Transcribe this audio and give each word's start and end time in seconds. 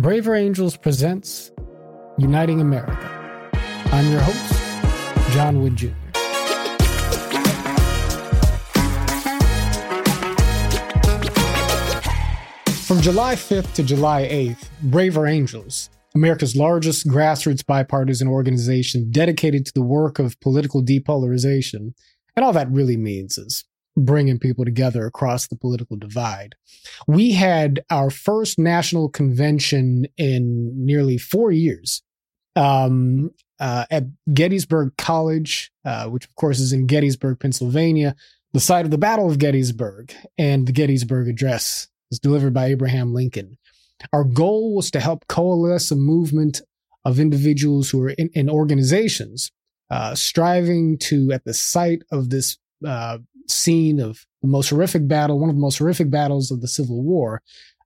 Braver 0.00 0.34
Angels 0.34 0.78
presents 0.78 1.50
Uniting 2.16 2.62
America. 2.62 3.50
I'm 3.92 4.10
your 4.10 4.22
host, 4.22 5.34
John 5.34 5.60
Wood 5.60 5.76
Jr. 5.76 5.88
From 12.86 13.02
July 13.02 13.34
5th 13.34 13.74
to 13.74 13.82
July 13.82 14.22
8th, 14.22 14.70
Braver 14.84 15.26
Angels, 15.26 15.90
America's 16.14 16.56
largest 16.56 17.06
grassroots 17.06 17.66
bipartisan 17.66 18.26
organization 18.26 19.10
dedicated 19.10 19.66
to 19.66 19.74
the 19.74 19.82
work 19.82 20.18
of 20.18 20.40
political 20.40 20.82
depolarization, 20.82 21.92
and 22.36 22.42
all 22.42 22.54
that 22.54 22.70
really 22.70 22.96
means 22.96 23.36
is 23.36 23.64
bringing 24.04 24.38
people 24.38 24.64
together 24.64 25.06
across 25.06 25.46
the 25.46 25.56
political 25.56 25.96
divide. 25.96 26.54
We 27.06 27.32
had 27.32 27.80
our 27.90 28.10
first 28.10 28.58
national 28.58 29.08
convention 29.08 30.06
in 30.16 30.72
nearly 30.84 31.18
four 31.18 31.50
years 31.50 32.02
um, 32.56 33.30
uh, 33.58 33.86
at 33.90 34.04
Gettysburg 34.32 34.96
College, 34.96 35.70
uh, 35.84 36.06
which 36.06 36.24
of 36.24 36.34
course 36.34 36.58
is 36.58 36.72
in 36.72 36.86
Gettysburg, 36.86 37.38
Pennsylvania, 37.40 38.14
the 38.52 38.60
site 38.60 38.84
of 38.84 38.90
the 38.90 38.98
Battle 38.98 39.30
of 39.30 39.38
Gettysburg. 39.38 40.14
And 40.38 40.66
the 40.66 40.72
Gettysburg 40.72 41.28
Address 41.28 41.88
is 42.10 42.18
delivered 42.18 42.54
by 42.54 42.66
Abraham 42.66 43.14
Lincoln. 43.14 43.58
Our 44.12 44.24
goal 44.24 44.74
was 44.74 44.90
to 44.92 45.00
help 45.00 45.26
coalesce 45.28 45.90
a 45.90 45.96
movement 45.96 46.62
of 47.04 47.20
individuals 47.20 47.90
who 47.90 48.02
are 48.02 48.10
in, 48.10 48.30
in 48.32 48.48
organizations 48.48 49.52
uh, 49.90 50.14
striving 50.14 50.96
to, 50.98 51.32
at 51.32 51.44
the 51.44 51.54
site 51.54 52.02
of 52.10 52.30
this 52.30 52.58
uh, 52.86 53.18
scene 53.50 54.00
of 54.00 54.26
the 54.42 54.48
most 54.48 54.70
horrific 54.70 55.06
battle, 55.06 55.38
one 55.38 55.50
of 55.50 55.56
the 55.56 55.60
most 55.60 55.78
horrific 55.78 56.10
battles 56.10 56.50
of 56.50 56.60
the 56.60 56.68
Civil 56.68 57.02
War, 57.02 57.42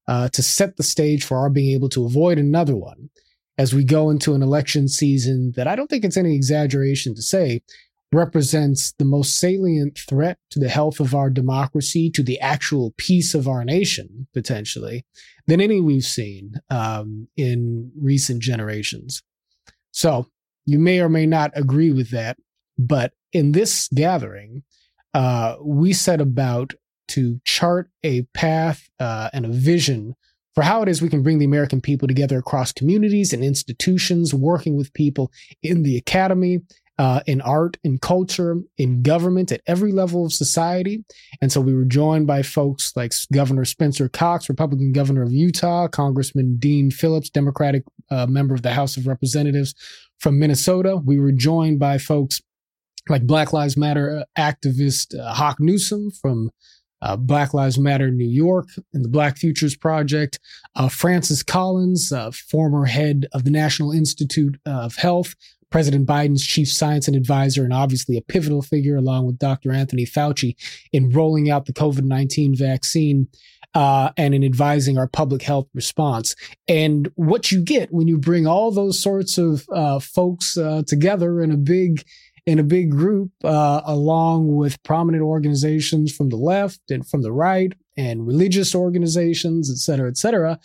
uh, 0.06 0.28
to 0.28 0.42
set 0.42 0.76
the 0.76 0.82
stage 0.82 1.24
for 1.24 1.38
our 1.38 1.50
being 1.50 1.74
able 1.74 1.88
to 1.90 2.04
avoid 2.04 2.38
another 2.38 2.76
one 2.76 3.10
as 3.56 3.74
we 3.74 3.84
go 3.84 4.10
into 4.10 4.34
an 4.34 4.42
election 4.42 4.88
season 4.88 5.52
that 5.56 5.66
I 5.66 5.76
don't 5.76 5.88
think 5.88 6.04
it's 6.04 6.16
any 6.16 6.34
exaggeration 6.34 7.14
to 7.14 7.22
say 7.22 7.62
represents 8.12 8.92
the 8.92 9.04
most 9.04 9.38
salient 9.38 9.98
threat 9.98 10.38
to 10.50 10.60
the 10.60 10.68
health 10.68 11.00
of 11.00 11.14
our 11.14 11.30
democracy, 11.30 12.10
to 12.10 12.22
the 12.22 12.38
actual 12.40 12.94
peace 12.96 13.34
of 13.34 13.48
our 13.48 13.64
nation, 13.64 14.26
potentially, 14.32 15.04
than 15.46 15.60
any 15.60 15.80
we've 15.80 16.04
seen 16.04 16.54
um, 16.70 17.28
in 17.36 17.90
recent 18.00 18.40
generations. 18.40 19.22
So 19.90 20.28
you 20.64 20.78
may 20.78 21.00
or 21.00 21.08
may 21.08 21.26
not 21.26 21.50
agree 21.54 21.92
with 21.92 22.10
that, 22.10 22.38
but 22.78 23.12
in 23.32 23.52
this 23.52 23.88
gathering, 23.88 24.62
uh, 25.14 25.56
we 25.62 25.92
set 25.92 26.20
about 26.20 26.74
to 27.08 27.40
chart 27.44 27.90
a 28.02 28.22
path 28.34 28.88
uh, 28.98 29.30
and 29.32 29.46
a 29.46 29.50
vision 29.50 30.14
for 30.54 30.62
how 30.62 30.82
it 30.82 30.88
is 30.88 31.02
we 31.02 31.08
can 31.08 31.22
bring 31.22 31.38
the 31.38 31.44
American 31.44 31.80
people 31.80 32.06
together 32.06 32.38
across 32.38 32.72
communities 32.72 33.32
and 33.32 33.42
institutions, 33.42 34.32
working 34.32 34.76
with 34.76 34.92
people 34.94 35.32
in 35.62 35.82
the 35.82 35.96
academy, 35.96 36.60
uh, 36.96 37.20
in 37.26 37.40
art, 37.40 37.76
in 37.82 37.98
culture, 37.98 38.60
in 38.78 39.02
government, 39.02 39.50
at 39.50 39.60
every 39.66 39.90
level 39.90 40.24
of 40.24 40.32
society. 40.32 41.04
And 41.40 41.50
so 41.50 41.60
we 41.60 41.74
were 41.74 41.84
joined 41.84 42.28
by 42.28 42.42
folks 42.42 42.92
like 42.94 43.12
Governor 43.32 43.64
Spencer 43.64 44.08
Cox, 44.08 44.48
Republican 44.48 44.92
governor 44.92 45.22
of 45.22 45.32
Utah, 45.32 45.88
Congressman 45.88 46.56
Dean 46.58 46.92
Phillips, 46.92 47.30
Democratic 47.30 47.82
uh, 48.10 48.26
member 48.26 48.54
of 48.54 48.62
the 48.62 48.72
House 48.72 48.96
of 48.96 49.08
Representatives 49.08 49.74
from 50.20 50.38
Minnesota. 50.38 50.96
We 50.96 51.18
were 51.18 51.32
joined 51.32 51.80
by 51.80 51.98
folks 51.98 52.40
like 53.08 53.26
Black 53.26 53.52
Lives 53.52 53.76
Matter 53.76 54.18
uh, 54.18 54.40
activist 54.40 55.18
uh, 55.18 55.34
Hawk 55.34 55.60
Newsom 55.60 56.10
from 56.10 56.50
uh, 57.02 57.16
Black 57.16 57.52
Lives 57.52 57.78
Matter 57.78 58.10
New 58.10 58.28
York 58.28 58.68
and 58.94 59.04
the 59.04 59.08
Black 59.08 59.36
Futures 59.36 59.76
Project, 59.76 60.38
uh, 60.74 60.88
Francis 60.88 61.42
Collins, 61.42 62.12
uh, 62.12 62.30
former 62.30 62.86
head 62.86 63.26
of 63.32 63.44
the 63.44 63.50
National 63.50 63.92
Institute 63.92 64.58
of 64.64 64.96
Health, 64.96 65.34
President 65.70 66.06
Biden's 66.06 66.46
chief 66.46 66.70
science 66.70 67.06
and 67.08 67.16
advisor, 67.16 67.64
and 67.64 67.72
obviously 67.72 68.16
a 68.16 68.22
pivotal 68.22 68.62
figure 68.62 68.96
along 68.96 69.26
with 69.26 69.38
Dr. 69.38 69.72
Anthony 69.72 70.06
Fauci 70.06 70.56
in 70.92 71.10
rolling 71.10 71.50
out 71.50 71.66
the 71.66 71.72
COVID 71.72 72.04
19 72.04 72.56
vaccine. 72.56 73.28
Uh, 73.74 74.12
and 74.16 74.36
in 74.36 74.44
advising 74.44 74.98
our 74.98 75.08
public 75.08 75.42
health 75.42 75.66
response. 75.74 76.36
And 76.68 77.10
what 77.16 77.50
you 77.50 77.60
get 77.60 77.92
when 77.92 78.06
you 78.06 78.18
bring 78.18 78.46
all 78.46 78.70
those 78.70 79.02
sorts 79.02 79.36
of 79.36 79.66
uh, 79.72 79.98
folks 79.98 80.56
uh, 80.56 80.84
together 80.86 81.42
in 81.42 81.50
a 81.50 81.56
big 81.56 82.04
in 82.46 82.58
a 82.58 82.64
big 82.64 82.90
group, 82.90 83.30
uh, 83.42 83.80
along 83.84 84.54
with 84.54 84.82
prominent 84.82 85.22
organizations 85.22 86.14
from 86.14 86.28
the 86.28 86.36
left 86.36 86.80
and 86.90 87.06
from 87.06 87.22
the 87.22 87.32
right 87.32 87.72
and 87.96 88.26
religious 88.26 88.74
organizations, 88.74 89.70
et 89.70 89.78
cetera, 89.78 90.08
et 90.08 90.16
cetera, 90.16 90.58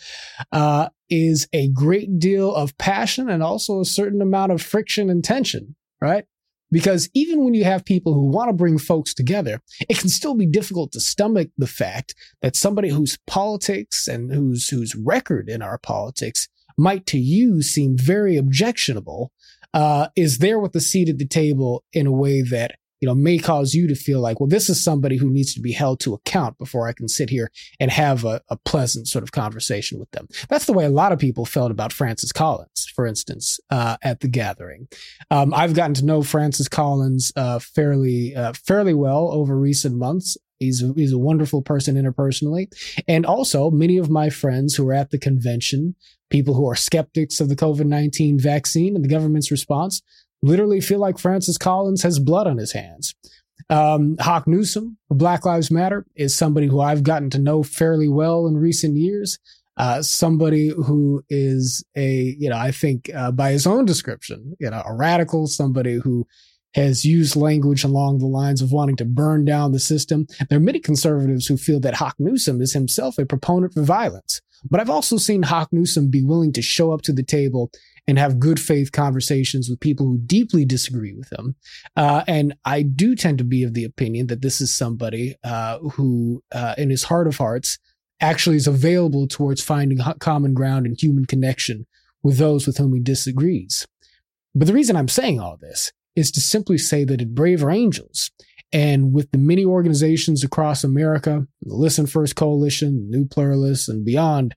uh, 0.52 0.88
is 1.08 1.48
a 1.52 1.68
great 1.68 2.18
deal 2.18 2.54
of 2.54 2.76
passion 2.76 3.30
and 3.30 3.42
also 3.42 3.80
a 3.80 3.84
certain 3.84 4.20
amount 4.20 4.52
of 4.52 4.60
friction 4.60 5.08
and 5.08 5.24
tension, 5.24 5.74
right? 6.00 6.24
Because 6.72 7.08
even 7.14 7.44
when 7.44 7.54
you 7.54 7.64
have 7.64 7.84
people 7.84 8.14
who 8.14 8.30
want 8.30 8.48
to 8.48 8.52
bring 8.52 8.78
folks 8.78 9.12
together, 9.12 9.60
it 9.88 9.98
can 9.98 10.08
still 10.08 10.34
be 10.34 10.46
difficult 10.46 10.92
to 10.92 11.00
stomach 11.00 11.50
the 11.58 11.66
fact 11.66 12.14
that 12.42 12.54
somebody 12.54 12.90
whose 12.90 13.18
politics 13.26 14.06
and 14.06 14.32
whose 14.32 14.68
whose 14.68 14.94
record 14.94 15.48
in 15.48 15.62
our 15.62 15.78
politics 15.78 16.48
might 16.78 17.06
to 17.06 17.18
you 17.18 17.62
seem 17.62 17.96
very 17.96 18.36
objectionable 18.36 19.32
uh, 19.74 20.08
is 20.16 20.38
there 20.38 20.58
with 20.58 20.72
the 20.72 20.80
seat 20.80 21.08
at 21.08 21.18
the 21.18 21.26
table 21.26 21.84
in 21.92 22.06
a 22.06 22.12
way 22.12 22.42
that 22.42 22.76
you 23.00 23.06
know 23.06 23.14
may 23.14 23.38
cause 23.38 23.74
you 23.74 23.88
to 23.88 23.94
feel 23.94 24.20
like, 24.20 24.40
well, 24.40 24.48
this 24.48 24.68
is 24.68 24.82
somebody 24.82 25.16
who 25.16 25.30
needs 25.30 25.54
to 25.54 25.60
be 25.60 25.72
held 25.72 26.00
to 26.00 26.14
account 26.14 26.58
before 26.58 26.86
I 26.86 26.92
can 26.92 27.08
sit 27.08 27.30
here 27.30 27.50
and 27.78 27.90
have 27.90 28.24
a, 28.24 28.40
a 28.48 28.56
pleasant 28.56 29.08
sort 29.08 29.22
of 29.22 29.32
conversation 29.32 29.98
with 29.98 30.10
them. 30.10 30.28
That's 30.48 30.66
the 30.66 30.72
way 30.72 30.84
a 30.84 30.90
lot 30.90 31.12
of 31.12 31.18
people 31.18 31.46
felt 31.46 31.70
about 31.70 31.92
Francis 31.92 32.32
Collins, 32.32 32.92
for 32.94 33.06
instance, 33.06 33.58
uh, 33.70 33.96
at 34.02 34.20
the 34.20 34.28
gathering. 34.28 34.88
Um, 35.30 35.54
I've 35.54 35.74
gotten 35.74 35.94
to 35.94 36.04
know 36.04 36.22
Francis 36.22 36.68
Collins 36.68 37.32
uh, 37.36 37.58
fairly 37.58 38.34
uh, 38.34 38.52
fairly 38.52 38.94
well 38.94 39.32
over 39.32 39.56
recent 39.56 39.96
months. 39.96 40.36
He's 40.60 40.82
a, 40.82 40.92
he's 40.94 41.12
a 41.12 41.18
wonderful 41.18 41.62
person 41.62 41.96
interpersonally. 41.96 42.68
And 43.08 43.26
also, 43.26 43.70
many 43.70 43.98
of 43.98 44.08
my 44.08 44.30
friends 44.30 44.76
who 44.76 44.88
are 44.88 44.94
at 44.94 45.10
the 45.10 45.18
convention 45.18 45.96
People 46.30 46.54
who 46.54 46.68
are 46.68 46.76
skeptics 46.76 47.40
of 47.40 47.48
the 47.48 47.56
COVID 47.56 47.86
19 47.86 48.38
vaccine 48.38 48.94
and 48.94 49.04
the 49.04 49.08
government's 49.08 49.50
response 49.50 50.00
literally 50.42 50.80
feel 50.80 51.00
like 51.00 51.18
Francis 51.18 51.58
Collins 51.58 52.02
has 52.02 52.18
blood 52.18 52.46
on 52.46 52.56
his 52.56 52.72
hands. 52.72 53.14
Um, 53.68 54.16
Hawk 54.20 54.46
Newsom, 54.46 54.96
Black 55.10 55.44
Lives 55.44 55.70
Matter 55.70 56.06
is 56.14 56.34
somebody 56.34 56.66
who 56.66 56.80
I've 56.80 57.02
gotten 57.02 57.30
to 57.30 57.38
know 57.38 57.62
fairly 57.62 58.08
well 58.08 58.46
in 58.46 58.56
recent 58.56 58.96
years. 58.96 59.38
Uh, 59.76 60.02
somebody 60.02 60.68
who 60.68 61.22
is 61.28 61.84
a, 61.96 62.36
you 62.38 62.48
know, 62.48 62.56
I 62.56 62.70
think 62.70 63.10
uh, 63.14 63.32
by 63.32 63.50
his 63.50 63.66
own 63.66 63.84
description, 63.84 64.54
you 64.60 64.70
know, 64.70 64.82
a 64.84 64.94
radical, 64.94 65.46
somebody 65.46 65.94
who 65.94 66.26
has 66.74 67.04
used 67.04 67.36
language 67.36 67.84
along 67.84 68.18
the 68.18 68.26
lines 68.26 68.62
of 68.62 68.72
wanting 68.72 68.96
to 68.96 69.04
burn 69.04 69.44
down 69.44 69.72
the 69.72 69.80
system. 69.80 70.26
There 70.48 70.58
are 70.58 70.62
many 70.62 70.78
conservatives 70.80 71.46
who 71.46 71.56
feel 71.56 71.80
that 71.80 71.94
Hawk 71.94 72.14
Newsom 72.18 72.60
is 72.60 72.72
himself 72.72 73.18
a 73.18 73.26
proponent 73.26 73.74
for 73.74 73.82
violence. 73.82 74.40
But 74.68 74.80
I've 74.80 74.90
also 74.90 75.16
seen 75.16 75.42
Hawk 75.42 75.70
Newsom 75.72 76.10
be 76.10 76.22
willing 76.22 76.52
to 76.52 76.62
show 76.62 76.92
up 76.92 77.02
to 77.02 77.12
the 77.12 77.22
table 77.22 77.70
and 78.06 78.18
have 78.18 78.38
good 78.38 78.60
faith 78.60 78.92
conversations 78.92 79.68
with 79.68 79.80
people 79.80 80.06
who 80.06 80.18
deeply 80.18 80.64
disagree 80.64 81.14
with 81.14 81.32
him. 81.32 81.54
Uh, 81.96 82.24
and 82.26 82.54
I 82.64 82.82
do 82.82 83.14
tend 83.14 83.38
to 83.38 83.44
be 83.44 83.62
of 83.62 83.74
the 83.74 83.84
opinion 83.84 84.26
that 84.26 84.42
this 84.42 84.60
is 84.60 84.74
somebody 84.74 85.36
uh, 85.44 85.78
who, 85.78 86.42
uh, 86.52 86.74
in 86.76 86.90
his 86.90 87.04
heart 87.04 87.26
of 87.26 87.36
hearts, 87.36 87.78
actually 88.20 88.56
is 88.56 88.66
available 88.66 89.26
towards 89.26 89.62
finding 89.62 89.98
common 90.18 90.54
ground 90.54 90.86
and 90.86 91.00
human 91.00 91.24
connection 91.24 91.86
with 92.22 92.36
those 92.36 92.66
with 92.66 92.76
whom 92.76 92.92
he 92.92 93.00
disagrees. 93.00 93.86
But 94.54 94.66
the 94.66 94.74
reason 94.74 94.96
I'm 94.96 95.08
saying 95.08 95.40
all 95.40 95.56
this 95.56 95.92
is 96.20 96.30
to 96.32 96.40
simply 96.40 96.78
say 96.78 97.02
that 97.04 97.20
at 97.20 97.34
Braver 97.34 97.70
Angels, 97.70 98.30
and 98.72 99.12
with 99.12 99.30
the 99.32 99.38
many 99.38 99.64
organizations 99.64 100.44
across 100.44 100.84
America, 100.84 101.46
the 101.62 101.74
Listen 101.74 102.06
First 102.06 102.36
Coalition, 102.36 103.10
New 103.10 103.26
Pluralists, 103.26 103.88
and 103.88 104.04
beyond, 104.04 104.54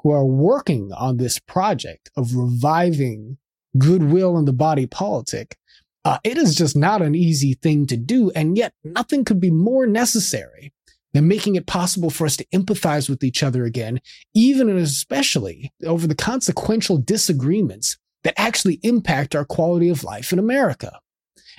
who 0.00 0.10
are 0.10 0.26
working 0.26 0.92
on 0.92 1.16
this 1.16 1.38
project 1.38 2.10
of 2.16 2.36
reviving 2.36 3.38
goodwill 3.78 4.36
in 4.36 4.44
the 4.44 4.52
body 4.52 4.86
politic, 4.86 5.56
uh, 6.04 6.18
it 6.22 6.36
is 6.36 6.54
just 6.54 6.76
not 6.76 7.00
an 7.00 7.14
easy 7.14 7.54
thing 7.54 7.86
to 7.86 7.96
do. 7.96 8.30
And 8.32 8.58
yet, 8.58 8.74
nothing 8.84 9.24
could 9.24 9.40
be 9.40 9.50
more 9.50 9.86
necessary 9.86 10.74
than 11.14 11.28
making 11.28 11.54
it 11.54 11.66
possible 11.66 12.10
for 12.10 12.26
us 12.26 12.36
to 12.36 12.46
empathize 12.46 13.08
with 13.08 13.24
each 13.24 13.42
other 13.42 13.64
again, 13.64 14.00
even 14.34 14.68
and 14.68 14.78
especially 14.78 15.72
over 15.86 16.06
the 16.06 16.14
consequential 16.14 16.98
disagreements 16.98 17.96
that 18.24 18.34
actually 18.36 18.80
impact 18.82 19.34
our 19.34 19.44
quality 19.44 19.88
of 19.88 20.04
life 20.04 20.32
in 20.32 20.38
America. 20.38 20.98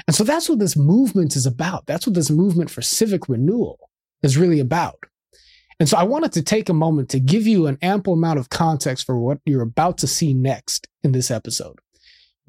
And 0.07 0.15
so 0.15 0.24
that's 0.24 0.50
what 0.50 0.59
this 0.59 0.75
movement 0.75 1.36
is 1.36 1.45
about. 1.45 1.86
That's 1.86 2.06
what 2.06 2.15
this 2.15 2.30
movement 2.30 2.69
for 2.69 2.81
civic 2.81 3.27
renewal 3.30 3.89
is 4.24 4.38
really 4.38 4.59
about. 4.59 5.06
And 5.80 5.89
so 5.89 5.97
I 5.97 6.03
wanted 6.03 6.31
to 6.33 6.42
take 6.42 6.69
a 6.69 6.74
moment 6.74 7.09
to 7.09 7.19
give 7.19 7.45
you 7.45 7.68
an 7.68 7.77
ample 7.81 8.13
amount 8.13 8.39
of 8.39 8.50
context 8.50 9.06
for 9.06 9.19
what 9.19 9.39
you're 9.45 9.62
about 9.62 9.97
to 10.00 10.07
see 10.07 10.33
next 10.33 10.88
in 11.03 11.12
this 11.12 11.30
episode. 11.30 11.80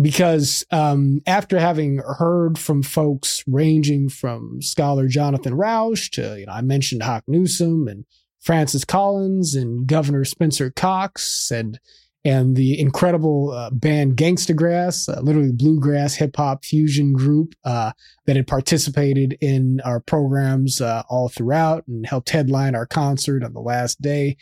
Because 0.00 0.64
um, 0.70 1.22
after 1.26 1.58
having 1.58 1.98
heard 1.98 2.58
from 2.58 2.82
folks 2.82 3.42
ranging 3.46 4.10
from 4.10 4.60
scholar 4.60 5.08
Jonathan 5.08 5.54
Rauch 5.54 6.10
to, 6.12 6.38
you 6.38 6.46
know, 6.46 6.52
I 6.52 6.60
mentioned 6.60 7.02
Hawk 7.02 7.24
Newsom 7.26 7.88
and 7.88 8.04
Francis 8.40 8.84
Collins 8.84 9.54
and 9.54 9.86
Governor 9.86 10.24
Spencer 10.24 10.70
Cox 10.70 11.50
and 11.50 11.80
and 12.26 12.56
the 12.56 12.78
incredible 12.80 13.52
uh, 13.52 13.70
band 13.70 14.16
Gangsta 14.16 14.54
Grass, 14.54 15.08
uh, 15.08 15.20
literally 15.20 15.52
bluegrass 15.52 16.16
hip 16.16 16.34
hop 16.34 16.64
fusion 16.64 17.12
group 17.12 17.54
uh, 17.64 17.92
that 18.26 18.34
had 18.34 18.48
participated 18.48 19.38
in 19.40 19.80
our 19.84 20.00
programs 20.00 20.80
uh, 20.80 21.04
all 21.08 21.28
throughout 21.28 21.86
and 21.86 22.04
helped 22.04 22.30
headline 22.30 22.74
our 22.74 22.84
concert 22.84 23.44
on 23.44 23.52
the 23.52 23.60
last 23.60 24.02
day. 24.02 24.36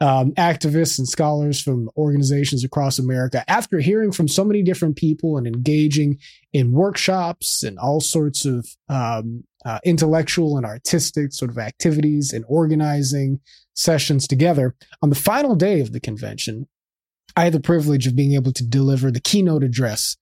Um, 0.00 0.32
activists 0.32 0.98
and 0.98 1.06
scholars 1.06 1.60
from 1.60 1.90
organizations 1.96 2.64
across 2.64 2.98
America, 2.98 3.44
after 3.48 3.80
hearing 3.80 4.12
from 4.12 4.28
so 4.28 4.44
many 4.44 4.62
different 4.62 4.96
people 4.96 5.36
and 5.36 5.46
engaging 5.46 6.18
in 6.54 6.72
workshops 6.72 7.62
and 7.62 7.78
all 7.78 8.00
sorts 8.00 8.46
of 8.46 8.66
um, 8.88 9.44
uh, 9.66 9.78
intellectual 9.84 10.56
and 10.56 10.64
artistic 10.64 11.32
sort 11.32 11.50
of 11.50 11.58
activities 11.58 12.32
and 12.32 12.44
organizing 12.48 13.40
sessions 13.74 14.26
together, 14.26 14.74
on 15.02 15.10
the 15.10 15.16
final 15.16 15.54
day 15.54 15.80
of 15.80 15.92
the 15.92 16.00
convention, 16.00 16.66
I 17.36 17.44
had 17.44 17.52
the 17.52 17.60
privilege 17.60 18.06
of 18.06 18.16
being 18.16 18.32
able 18.32 18.52
to 18.52 18.66
deliver 18.66 19.10
the 19.10 19.20
keynote 19.20 19.62
address 19.62 20.16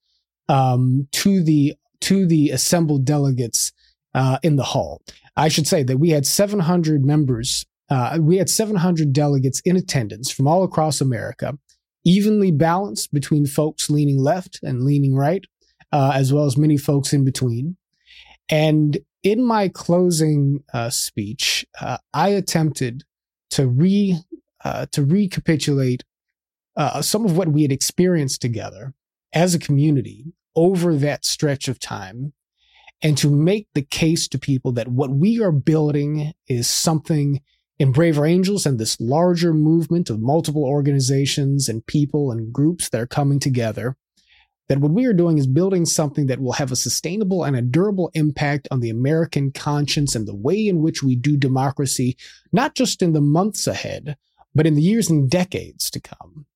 um, 0.49 1.09
to 1.13 1.43
the 1.43 1.75
to 2.01 2.27
the 2.27 2.51
assembled 2.51 3.05
delegates 3.05 3.73
uh, 4.15 4.39
in 4.43 4.57
the 4.57 4.65
hall. 4.65 5.01
I 5.37 5.49
should 5.49 5.67
say 5.67 5.83
that 5.85 5.99
we 5.99 6.11
had 6.11 6.27
700 6.27 7.05
members. 7.05 7.65
Uh, 7.89 8.19
we 8.21 8.37
had 8.37 8.51
700 8.51 9.13
delegates 9.13 9.61
in 9.61 9.77
attendance 9.77 10.31
from 10.31 10.47
all 10.47 10.65
across 10.65 11.01
America, 11.01 11.57
evenly 12.05 12.51
balanced 12.51 13.13
between 13.13 13.47
folks 13.47 13.89
leaning 13.89 14.19
left 14.19 14.61
and 14.63 14.83
leaning 14.83 15.15
right, 15.15 15.45
uh, 15.93 16.13
as 16.15 16.33
well 16.33 16.45
as 16.45 16.57
many 16.57 16.77
folks 16.77 17.13
in 17.13 17.25
between. 17.25 17.77
And 18.51 18.99
in 19.23 19.43
my 19.43 19.69
closing 19.69 20.63
uh, 20.75 20.91
speech, 20.91 21.65
uh, 21.81 21.99
I 22.13 22.29
attempted 22.29 23.05
to 23.51 23.67
re 23.67 24.19
uh, 24.65 24.87
to 24.93 25.05
recapitulate 25.05 26.05
uh, 26.77 27.03
some 27.03 27.25
of 27.25 27.37
what 27.37 27.49
we 27.49 27.63
had 27.63 27.73
experienced 27.73 28.41
together 28.41 28.95
as 29.33 29.55
a 29.55 29.59
community 29.59 30.33
over 30.57 30.95
that 30.95 31.25
stretch 31.25 31.69
of 31.69 31.79
time 31.79 32.33
and 33.03 33.19
to 33.19 33.31
make 33.31 33.69
the 33.75 33.83
case 33.83 34.29
to 34.29 34.39
people 34.39 34.73
that 34.73 34.89
what 34.89 35.11
we 35.11 35.43
are 35.43 35.53
building 35.53 36.33
is 36.49 36.69
something 36.69 37.41
in 37.79 37.93
Braver 37.93 38.25
Angels 38.25 38.67
and 38.67 38.79
this 38.79 39.01
larger 39.01 39.53
movement 39.53 40.09
of 40.09 40.21
multiple 40.21 40.65
organizations 40.65 41.69
and 41.69 41.87
people 41.87 42.31
and 42.31 42.53
groups 42.53 42.89
that 42.89 43.01
are 43.01 43.07
coming 43.07 43.39
together. 43.39 43.97
That 44.69 44.79
what 44.79 44.93
we 44.93 45.05
are 45.05 45.13
doing 45.13 45.37
is 45.37 45.47
building 45.47 45.85
something 45.85 46.27
that 46.29 46.41
will 46.41 46.53
have 46.53 46.73
a 46.73 46.77
sustainable 46.77 47.45
and 47.45 47.55
a 47.55 47.61
durable 47.61 48.11
impact 48.15 48.67
on 48.71 48.81
the 48.81 48.89
American 48.89 49.53
conscience 49.53 50.15
and 50.15 50.27
the 50.27 50.35
way 50.35 50.67
in 50.67 50.81
which 50.81 51.03
we 51.03 51.17
do 51.17 51.37
democracy, 51.37 52.17
not 52.51 52.75
just 52.75 53.03
in 53.03 53.13
the 53.13 53.21
months 53.21 53.67
ahead, 53.67 54.17
but 54.55 54.67
in 54.67 54.75
the 54.75 54.81
years 54.81 55.11
and 55.11 55.29
decades 55.29 55.91
to 55.91 56.01
come. 56.01 56.47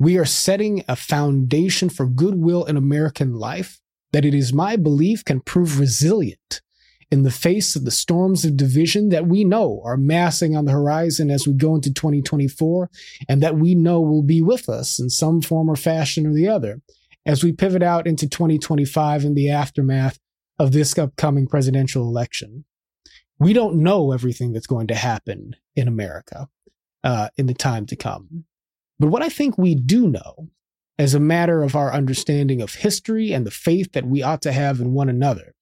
We 0.00 0.16
are 0.16 0.24
setting 0.24 0.82
a 0.88 0.96
foundation 0.96 1.90
for 1.90 2.06
goodwill 2.06 2.64
in 2.64 2.78
American 2.78 3.34
life 3.34 3.82
that 4.12 4.24
it 4.24 4.32
is 4.32 4.50
my 4.50 4.76
belief 4.76 5.22
can 5.26 5.40
prove 5.40 5.78
resilient 5.78 6.62
in 7.10 7.22
the 7.22 7.30
face 7.30 7.76
of 7.76 7.84
the 7.84 7.90
storms 7.90 8.46
of 8.46 8.56
division 8.56 9.10
that 9.10 9.26
we 9.26 9.44
know 9.44 9.82
are 9.84 9.98
massing 9.98 10.56
on 10.56 10.64
the 10.64 10.72
horizon 10.72 11.30
as 11.30 11.46
we 11.46 11.52
go 11.52 11.74
into 11.74 11.92
2024 11.92 12.88
and 13.28 13.42
that 13.42 13.56
we 13.56 13.74
know 13.74 14.00
will 14.00 14.22
be 14.22 14.40
with 14.40 14.70
us 14.70 14.98
in 14.98 15.10
some 15.10 15.42
form 15.42 15.68
or 15.68 15.76
fashion 15.76 16.26
or 16.26 16.32
the 16.32 16.48
other 16.48 16.80
as 17.26 17.44
we 17.44 17.52
pivot 17.52 17.82
out 17.82 18.06
into 18.06 18.26
2025 18.26 19.24
in 19.24 19.34
the 19.34 19.50
aftermath 19.50 20.18
of 20.58 20.72
this 20.72 20.96
upcoming 20.98 21.46
presidential 21.46 22.04
election. 22.04 22.64
We 23.38 23.52
don't 23.52 23.82
know 23.82 24.12
everything 24.12 24.54
that's 24.54 24.66
going 24.66 24.86
to 24.86 24.94
happen 24.94 25.56
in 25.76 25.88
America 25.88 26.48
uh, 27.04 27.28
in 27.36 27.44
the 27.44 27.54
time 27.54 27.84
to 27.84 27.96
come. 27.96 28.46
But 29.00 29.08
what 29.08 29.22
I 29.22 29.30
think 29.30 29.56
we 29.56 29.74
do 29.74 30.08
know, 30.08 30.50
as 30.98 31.14
a 31.14 31.20
matter 31.20 31.62
of 31.62 31.74
our 31.74 31.90
understanding 31.90 32.60
of 32.60 32.74
history 32.74 33.32
and 33.32 33.46
the 33.46 33.50
faith 33.50 33.92
that 33.92 34.06
we 34.06 34.22
ought 34.22 34.42
to 34.42 34.52
have 34.52 34.78
in 34.78 34.92
one 34.92 35.08
another, 35.08 35.54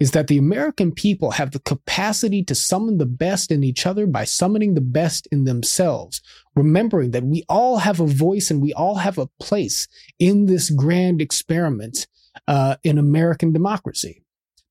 is 0.00 0.12
that 0.12 0.28
the 0.28 0.38
American 0.38 0.92
people 0.92 1.32
have 1.32 1.50
the 1.50 1.58
capacity 1.58 2.42
to 2.44 2.54
summon 2.54 2.96
the 2.96 3.04
best 3.04 3.52
in 3.52 3.62
each 3.62 3.84
other 3.84 4.06
by 4.06 4.24
summoning 4.24 4.74
the 4.74 4.80
best 4.80 5.28
in 5.30 5.44
themselves, 5.44 6.22
remembering 6.56 7.10
that 7.10 7.24
we 7.24 7.44
all 7.46 7.78
have 7.78 8.00
a 8.00 8.06
voice 8.06 8.50
and 8.50 8.62
we 8.62 8.72
all 8.72 8.94
have 8.94 9.18
a 9.18 9.28
place 9.38 9.86
in 10.18 10.46
this 10.46 10.70
grand 10.70 11.20
experiment 11.20 12.06
uh, 12.46 12.76
in 12.82 12.96
American 12.96 13.52
democracy. 13.52 14.22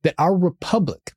That 0.02 0.16
our 0.18 0.36
republic 0.36 1.14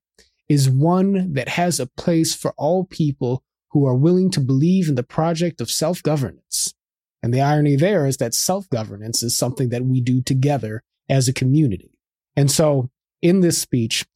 is 0.50 0.68
one 0.68 1.32
that 1.32 1.48
has 1.48 1.80
a 1.80 1.86
place 1.86 2.34
for 2.34 2.52
all 2.58 2.84
people 2.84 3.42
who 3.70 3.86
are 3.86 3.94
willing 3.94 4.30
to 4.32 4.40
believe 4.40 4.88
in 4.88 4.96
the 4.96 5.02
project 5.02 5.62
of 5.62 5.70
self 5.70 6.02
governance. 6.02 6.74
And 7.22 7.34
the 7.34 7.40
irony 7.40 7.76
there 7.76 8.06
is 8.06 8.16
that 8.18 8.34
self 8.34 8.68
governance 8.70 9.22
is 9.22 9.36
something 9.36 9.68
that 9.70 9.84
we 9.84 10.00
do 10.00 10.22
together 10.22 10.82
as 11.08 11.28
a 11.28 11.32
community. 11.32 11.92
And 12.36 12.50
so 12.50 12.90
in 13.20 13.40
this 13.40 13.58
speech, 13.58 14.06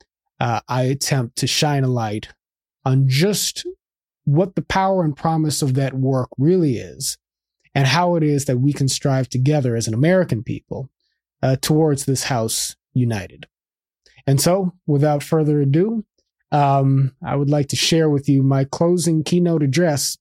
uh, 0.41 0.61
I 0.69 0.83
attempt 0.83 1.37
to 1.39 1.47
shine 1.47 1.85
a 1.85 1.89
light 1.89 2.29
on 2.85 3.09
just 3.09 3.67
what 4.25 4.55
the 4.55 4.63
power 4.63 5.05
and 5.05 5.17
promise 5.17 5.63
of 5.63 5.75
that 5.75 5.95
work 5.95 6.29
really 6.39 6.77
is 6.79 7.19
and 7.75 7.87
how 7.87 8.17
it 8.17 8.23
is 8.23 8.47
that 8.47 8.59
we 8.59 8.73
can 8.73 8.89
strive 8.89 9.29
together 9.29 9.77
as 9.77 9.87
an 9.87 9.95
American 9.95 10.43
people 10.43 10.91
uh, 11.43 11.57
towards 11.57 12.05
this 12.05 12.25
house 12.25 12.77
united. 12.95 13.47
And 14.27 14.41
so, 14.41 14.73
without 14.87 15.23
further 15.23 15.61
ado, 15.61 16.05
um, 16.51 17.13
I 17.23 17.37
would 17.37 17.51
like 17.51 17.69
to 17.69 17.77
share 17.77 18.09
with 18.09 18.29
you 18.29 18.43
my 18.43 18.65
closing 18.65 19.25
keynote 19.25 19.63
address 19.63 20.17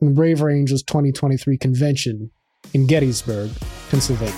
from 0.00 0.08
the 0.08 0.14
Brave 0.14 0.42
Angels 0.42 0.82
2023 0.84 1.58
convention 1.58 2.30
in 2.72 2.86
Gettysburg, 2.86 3.50
Pennsylvania. 3.90 4.32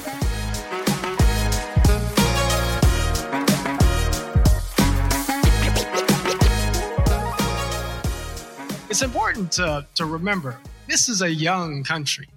It's 8.91 9.03
important 9.03 9.53
to, 9.53 9.87
to 9.95 10.05
remember 10.05 10.59
this 10.89 11.09
is 11.09 11.23
a 11.23 11.33
young 11.33 11.85
country 11.85 12.29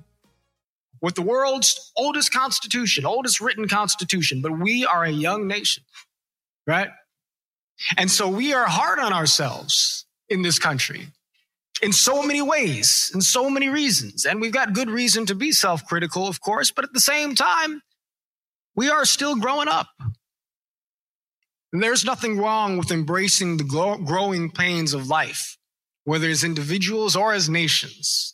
with 1.01 1.16
the 1.16 1.24
world's 1.24 1.92
oldest 1.98 2.31
constitution, 2.31 3.07
oldest 3.07 3.42
written 3.42 3.68
constitution, 3.68 4.44
but 4.44 4.60
we 4.60 4.86
are 4.86 5.04
a 5.04 5.10
young 5.10 5.48
nation, 5.48 5.83
right? 6.68 6.89
And 7.98 8.12
so 8.12 8.30
we 8.30 8.54
are 8.54 8.68
hard 8.68 9.00
on 9.00 9.13
ourselves 9.13 10.06
in 10.30 10.44
this 10.44 10.60
country 10.60 11.07
in 11.81 11.92
so 11.92 12.24
many 12.24 12.42
ways, 12.42 13.12
in 13.13 13.22
so 13.22 13.50
many 13.50 13.69
reasons. 13.69 14.25
And 14.25 14.39
we've 14.39 14.51
got 14.51 14.74
good 14.74 14.89
reason 14.89 15.25
to 15.27 15.36
be 15.36 15.51
self 15.51 15.86
critical, 15.86 16.27
of 16.27 16.42
course, 16.42 16.72
but 16.72 16.86
at 16.86 16.94
the 16.94 17.00
same 17.00 17.36
time, 17.36 17.81
we 18.76 18.90
are 18.90 19.06
still 19.06 19.35
growing 19.35 19.68
up. 19.68 19.88
And 21.73 21.83
there's 21.83 22.06
nothing 22.06 22.38
wrong 22.38 22.78
with 22.78 22.92
embracing 22.92 23.57
the 23.57 23.64
growing 24.06 24.50
pains 24.52 24.94
of 24.94 25.07
life, 25.07 25.57
whether 26.06 26.30
as 26.30 26.44
individuals 26.44 27.16
or 27.16 27.33
as 27.33 27.50
nations. 27.50 28.33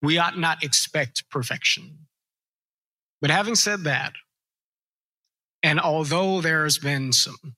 We 0.00 0.18
ought 0.18 0.38
not 0.38 0.62
expect 0.62 1.28
perfection. 1.30 2.06
But 3.20 3.30
having 3.30 3.54
said 3.54 3.84
that, 3.84 4.12
and 5.62 5.80
although 5.80 6.40
there's 6.42 6.78
been 6.78 7.12
some 7.12 7.56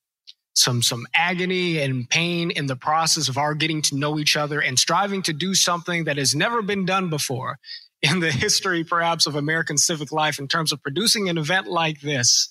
some 0.57 0.83
some 0.83 1.07
agony 1.15 1.79
and 1.79 2.09
pain 2.09 2.51
in 2.51 2.67
the 2.67 2.77
process 2.77 3.29
of 3.29 3.37
our 3.37 3.55
getting 3.55 3.83
to 3.83 3.97
know 3.97 4.19
each 4.19 4.37
other 4.37 4.61
and 4.61 4.79
striving 4.79 5.23
to 5.23 5.33
do 5.33 5.55
something 5.55 6.05
that 6.05 6.17
has 6.17 6.35
never 6.35 6.63
been 6.63 6.87
done 6.87 7.11
before 7.11 7.59
in 8.03 8.21
the 8.21 8.33
history 8.33 8.85
perhaps 8.85 9.27
of 9.27 9.37
American 9.37 9.79
civic 9.79 10.13
life 10.13 10.39
in 10.39 10.49
terms 10.49 10.73
of 10.73 10.83
producing 10.83 11.29
an 11.29 11.39
event 11.39 11.67
like 11.67 12.01
this. 12.01 12.49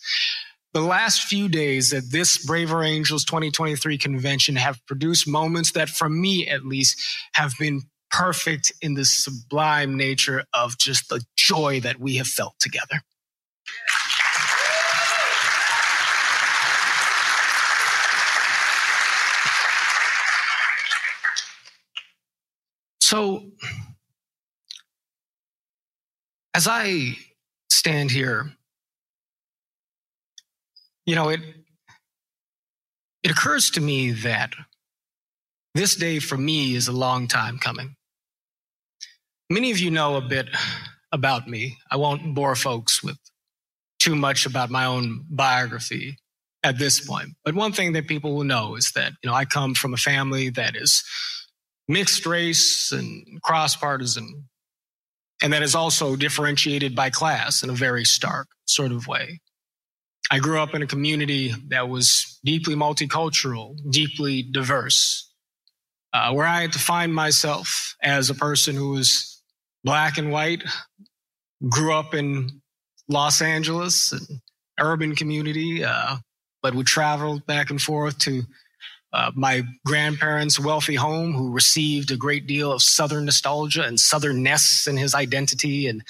The 0.74 0.82
last 0.82 1.24
few 1.24 1.48
days 1.48 1.94
at 1.94 2.12
this 2.12 2.46
Braver 2.46 2.84
Angels 2.84 3.24
2023 3.24 3.98
convention 3.98 4.58
have 4.58 4.86
produced 4.88 5.26
moments 5.26 5.72
that, 5.72 5.88
for 5.88 6.10
me 6.10 6.50
at 6.50 6.66
least, 6.66 7.02
have 7.34 7.54
been 7.58 7.84
perfect 8.12 8.74
in 8.82 8.96
the 8.96 9.06
sublime 9.06 9.96
nature 9.96 10.44
of 10.54 10.78
just 10.78 11.08
the 11.08 11.24
joy 11.38 11.80
that 11.80 12.00
we 12.00 12.18
have 12.18 12.28
felt 12.28 12.56
together. 12.60 13.02
So, 23.16 23.46
as 26.54 26.68
I 26.68 27.16
stand 27.72 28.12
here, 28.12 28.52
you 31.06 31.16
know, 31.16 31.30
it, 31.30 31.40
it 33.24 33.32
occurs 33.32 33.70
to 33.70 33.80
me 33.80 34.12
that 34.12 34.52
this 35.76 35.96
day 35.96 36.20
for 36.20 36.36
me 36.36 36.76
is 36.76 36.90
a 36.90 36.92
long 36.92 37.30
time 37.30 37.58
coming. 37.58 37.96
Many 39.50 39.72
of 39.72 39.80
you 39.80 39.92
know 39.92 40.18
a 40.18 40.22
bit 40.22 40.50
about 41.14 41.48
me. 41.48 41.78
I 41.90 41.96
won't 41.96 42.36
bore 42.36 42.58
folks 42.58 43.02
with 43.02 43.18
too 43.98 44.18
much 44.18 44.46
about 44.46 44.70
my 44.70 44.84
own 44.84 45.24
biography 45.30 46.18
at 46.66 46.80
this 46.80 47.00
point. 47.00 47.30
But 47.46 47.56
one 47.56 47.72
thing 47.72 47.94
that 47.94 48.10
people 48.10 48.36
will 48.36 48.44
know 48.44 48.76
is 48.76 48.92
that, 48.94 49.14
you 49.24 49.30
know, 49.30 49.36
I 49.36 49.46
come 49.46 49.74
from 49.74 49.94
a 49.94 49.98
family 50.12 50.50
that 50.50 50.76
is 50.76 51.02
mixed 51.88 52.26
race 52.26 52.92
and 52.92 53.42
cross 53.42 53.76
partisan. 53.76 54.46
And 55.42 55.54
that 55.54 55.64
is 55.64 55.76
also 55.76 56.16
differentiated 56.16 56.96
by 56.96 57.10
class 57.10 57.62
in 57.64 57.70
a 57.70 57.74
very 57.74 58.06
stark 58.06 58.48
sort 58.66 58.92
of 58.92 59.08
way. 59.08 59.42
I 60.32 60.40
grew 60.40 60.60
up 60.60 60.74
in 60.74 60.82
a 60.82 60.88
community 60.88 61.54
that 61.68 61.88
was 61.88 62.40
deeply 62.44 62.76
multicultural, 62.76 63.76
deeply 63.92 64.42
diverse, 64.42 65.32
uh, 66.14 66.34
where 66.34 66.48
I 66.48 66.62
had 66.62 66.74
to 66.74 66.80
find 66.80 67.14
myself 67.14 67.96
as 68.02 68.30
a 68.30 68.36
person 68.36 68.76
who 68.76 68.92
was 68.92 69.44
black 69.84 70.18
and 70.18 70.32
white, 70.32 70.64
grew 71.70 71.94
up 71.94 72.16
in 72.16 72.62
Los 73.08 73.42
Angeles, 73.42 74.12
an 74.12 74.42
urban 74.80 75.16
community, 75.16 75.84
uh, 75.84 76.18
but 76.64 76.74
would 76.74 76.88
travel 76.88 77.40
back 77.46 77.70
and 77.70 77.80
forth 77.80 78.18
to 78.20 78.44
uh, 79.16 79.32
my 79.34 79.64
grandparents' 79.86 80.60
wealthy 80.60 80.96
home, 80.96 81.34
who 81.34 81.52
received 81.52 82.12
a 82.12 82.18
great 82.18 82.48
deal 82.48 82.72
of 82.72 82.82
Southern 82.82 83.26
nostalgia 83.26 83.84
and 83.84 83.98
Southernness 83.98 84.88
in 84.88 84.98
his 84.98 85.16
identity 85.16 85.88
and 85.88 86.04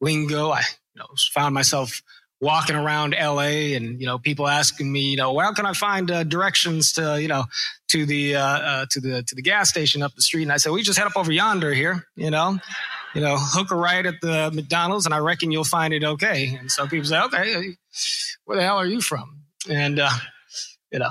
lingo. 0.00 0.50
I 0.50 0.60
you 0.94 1.00
know, 1.00 1.06
found 1.32 1.54
myself 1.54 2.02
walking 2.40 2.76
around 2.76 3.14
LA 3.18 3.74
and, 3.76 4.00
you 4.00 4.06
know, 4.06 4.18
people 4.18 4.46
asking 4.46 4.90
me, 4.90 5.10
you 5.10 5.16
know, 5.16 5.32
where 5.32 5.52
can 5.52 5.66
I 5.66 5.72
find 5.72 6.10
uh, 6.10 6.24
directions 6.24 6.92
to, 6.94 7.20
you 7.20 7.28
know, 7.28 7.44
to 7.88 8.06
the, 8.06 8.36
uh, 8.36 8.42
uh, 8.42 8.86
to 8.90 9.00
the, 9.00 9.22
to 9.22 9.34
the 9.34 9.42
gas 9.42 9.68
station 9.68 10.02
up 10.02 10.14
the 10.14 10.22
street. 10.22 10.44
And 10.44 10.52
I 10.52 10.56
said, 10.56 10.72
we 10.72 10.82
just 10.82 10.98
head 10.98 11.06
up 11.06 11.16
over 11.16 11.32
yonder 11.32 11.72
here, 11.72 12.06
you 12.16 12.30
know, 12.30 12.58
you 13.14 13.20
know, 13.20 13.36
hook 13.38 13.70
a 13.70 13.76
right 13.76 14.04
at 14.04 14.20
the 14.22 14.50
McDonald's 14.52 15.06
and 15.06 15.14
I 15.14 15.18
reckon 15.18 15.50
you'll 15.50 15.64
find 15.64 15.92
it 15.92 16.04
okay. 16.04 16.56
And 16.58 16.70
so 16.70 16.86
people 16.86 17.06
say, 17.06 17.20
okay, 17.20 17.76
where 18.44 18.56
the 18.56 18.64
hell 18.64 18.78
are 18.78 18.86
you 18.86 19.00
from? 19.00 19.44
And, 19.68 20.00
uh, 20.00 20.10
you 20.90 20.98
know, 20.98 21.10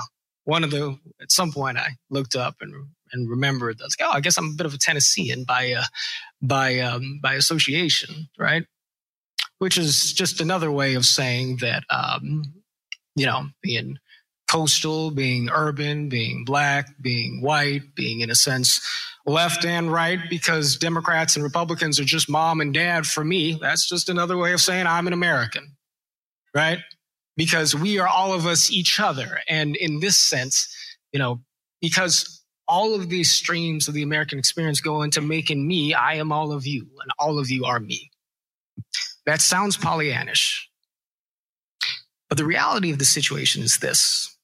one 0.50 0.64
of 0.64 0.72
the, 0.72 0.98
at 1.22 1.32
some 1.32 1.52
point 1.52 1.78
I 1.78 1.90
looked 2.10 2.36
up 2.36 2.56
and, 2.62 2.74
and 3.12 3.30
remembered 3.30 3.78
that, 3.78 3.96
oh, 4.02 4.12
I 4.12 4.20
guess 4.20 4.38
I'm 4.38 4.52
a 4.54 4.58
bit 4.58 4.66
of 4.66 4.74
a 4.74 4.78
Tennessean 4.78 5.44
by, 5.44 5.74
uh, 5.74 5.84
by, 6.42 6.80
um, 6.80 7.20
by 7.22 7.36
association, 7.36 8.28
right? 8.38 8.66
which 9.60 9.78
is 9.78 10.14
just 10.14 10.42
another 10.42 10.72
way 10.72 10.96
of 10.96 11.06
saying 11.06 11.58
that, 11.58 11.84
um, 11.90 12.44
you 13.16 13.26
know, 13.26 13.48
being 13.62 13.98
coastal, 14.50 15.12
being 15.12 15.50
urban, 15.50 16.10
being 16.10 16.44
black, 16.44 16.88
being 17.02 17.42
white, 17.42 17.94
being 17.94 18.22
in 18.22 18.32
a 18.32 18.36
sense 18.36 18.82
left 19.26 19.64
and 19.64 19.92
right, 19.92 20.20
because 20.30 20.78
Democrats 20.78 21.36
and 21.36 21.44
Republicans 21.44 22.00
are 22.00 22.06
just 22.06 22.30
mom 22.30 22.62
and 22.62 22.74
dad 22.74 23.06
for 23.06 23.24
me. 23.24 23.60
That's 23.62 23.88
just 23.88 24.10
another 24.10 24.38
way 24.38 24.54
of 24.54 24.62
saying 24.62 24.88
I'm 24.88 25.06
an 25.06 25.14
American, 25.14 25.76
right? 26.56 26.80
Because 27.40 27.74
we 27.74 28.00
are 28.00 28.08
all 28.08 28.34
of 28.34 28.46
us 28.46 28.70
each 28.70 29.00
other. 29.00 29.40
And 29.48 29.78
in 29.78 30.02
this 30.02 30.18
sense, 30.18 30.68
you 31.14 31.20
know, 31.20 31.40
because 31.80 32.44
all 32.68 32.94
of 32.94 33.08
these 33.08 33.32
streams 33.32 33.88
of 33.88 33.94
the 33.94 34.04
American 34.04 34.38
experience 34.38 34.82
go 34.82 35.04
into 35.04 35.22
making 35.22 35.66
me, 35.66 35.94
I 35.94 36.16
am 36.16 36.34
all 36.34 36.52
of 36.52 36.68
you, 36.68 36.82
and 36.82 37.12
all 37.18 37.40
of 37.40 37.50
you 37.50 37.64
are 37.64 37.80
me. 37.80 38.12
That 39.26 39.40
sounds 39.40 39.78
Pollyannish. 39.78 40.66
But 42.28 42.38
the 42.38 42.46
reality 42.46 42.92
of 42.92 43.00
the 43.00 43.06
situation 43.06 43.64
is 43.64 43.78
this 43.78 44.36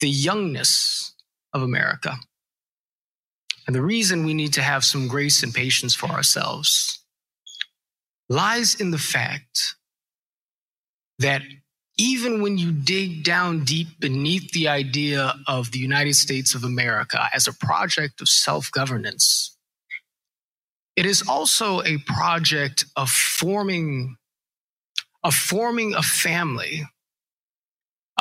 the 0.00 0.08
youngness 0.08 1.14
of 1.52 1.62
America. 1.62 2.14
And 3.66 3.74
the 3.74 3.82
reason 3.82 4.24
we 4.24 4.34
need 4.34 4.52
to 4.54 4.62
have 4.62 4.84
some 4.84 5.08
grace 5.08 5.42
and 5.42 5.52
patience 5.52 5.96
for 5.96 6.06
ourselves 6.06 7.04
lies 8.28 8.80
in 8.80 8.92
the 8.92 8.98
fact 8.98 9.74
that 11.18 11.42
even 12.02 12.42
when 12.42 12.58
you 12.58 12.72
dig 12.72 13.22
down 13.22 13.62
deep 13.62 13.86
beneath 14.00 14.50
the 14.50 14.66
idea 14.66 15.36
of 15.46 15.70
the 15.70 15.78
United 15.78 16.14
States 16.14 16.52
of 16.52 16.64
America 16.64 17.28
as 17.32 17.46
a 17.46 17.52
project 17.52 18.20
of 18.20 18.28
self 18.28 18.72
governance, 18.72 19.56
it 20.96 21.06
is 21.06 21.22
also 21.28 21.80
a 21.82 21.98
project 21.98 22.84
of 22.96 23.08
forming, 23.08 24.16
of 25.22 25.32
forming 25.32 25.94
a 25.94 26.02
family 26.02 26.82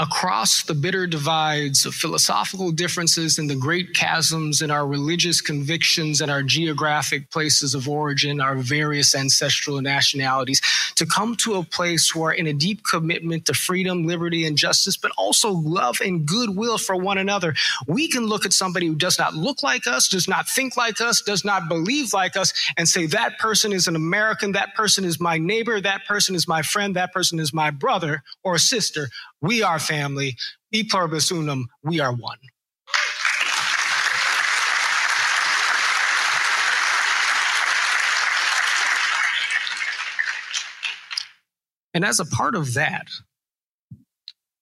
across 0.01 0.63
the 0.63 0.73
bitter 0.73 1.05
divides 1.05 1.85
of 1.85 1.93
philosophical 1.93 2.71
differences 2.71 3.37
and 3.37 3.47
the 3.47 3.55
great 3.55 3.93
chasms 3.93 4.63
in 4.63 4.71
our 4.71 4.87
religious 4.87 5.41
convictions 5.41 6.21
and 6.21 6.31
our 6.31 6.41
geographic 6.41 7.29
places 7.29 7.75
of 7.75 7.87
origin, 7.87 8.41
our 8.41 8.55
various 8.55 9.13
ancestral 9.13 9.79
nationalities, 9.79 10.59
to 10.95 11.05
come 11.05 11.35
to 11.35 11.53
a 11.53 11.63
place 11.63 12.15
where, 12.15 12.31
in 12.31 12.47
a 12.47 12.53
deep 12.53 12.83
commitment 12.83 13.45
to 13.45 13.53
freedom, 13.53 14.07
liberty, 14.07 14.43
and 14.43 14.57
justice, 14.57 14.97
but 14.97 15.11
also 15.19 15.51
love 15.51 16.01
and 16.03 16.25
goodwill 16.25 16.79
for 16.79 16.95
one 16.95 17.19
another, 17.19 17.53
we 17.85 18.07
can 18.07 18.25
look 18.25 18.43
at 18.43 18.53
somebody 18.53 18.87
who 18.87 18.95
does 18.95 19.19
not 19.19 19.35
look 19.35 19.61
like 19.61 19.85
us, 19.85 20.07
does 20.07 20.27
not 20.27 20.49
think 20.49 20.75
like 20.75 20.99
us, 20.99 21.21
does 21.21 21.45
not 21.45 21.69
believe 21.69 22.11
like 22.11 22.35
us, 22.35 22.53
and 22.75 22.87
say, 22.87 23.05
that 23.05 23.37
person 23.37 23.71
is 23.71 23.87
an 23.87 23.95
American, 23.95 24.53
that 24.53 24.73
person 24.73 25.05
is 25.05 25.19
my 25.19 25.37
neighbor, 25.37 25.79
that 25.79 26.05
person 26.07 26.33
is 26.33 26.47
my 26.47 26.63
friend, 26.63 26.95
that 26.95 27.13
person 27.13 27.39
is 27.39 27.53
my 27.53 27.69
brother 27.69 28.23
or 28.43 28.57
sister 28.57 29.09
we 29.41 29.63
are 29.63 29.79
family. 29.79 30.37
E 30.71 30.83
pluribus 30.83 31.31
unum. 31.31 31.67
We 31.83 31.99
are 31.99 32.13
one. 32.13 32.37
And 41.93 42.05
as 42.05 42.19
a 42.19 42.25
part 42.25 42.55
of 42.55 42.73
that, 42.75 43.07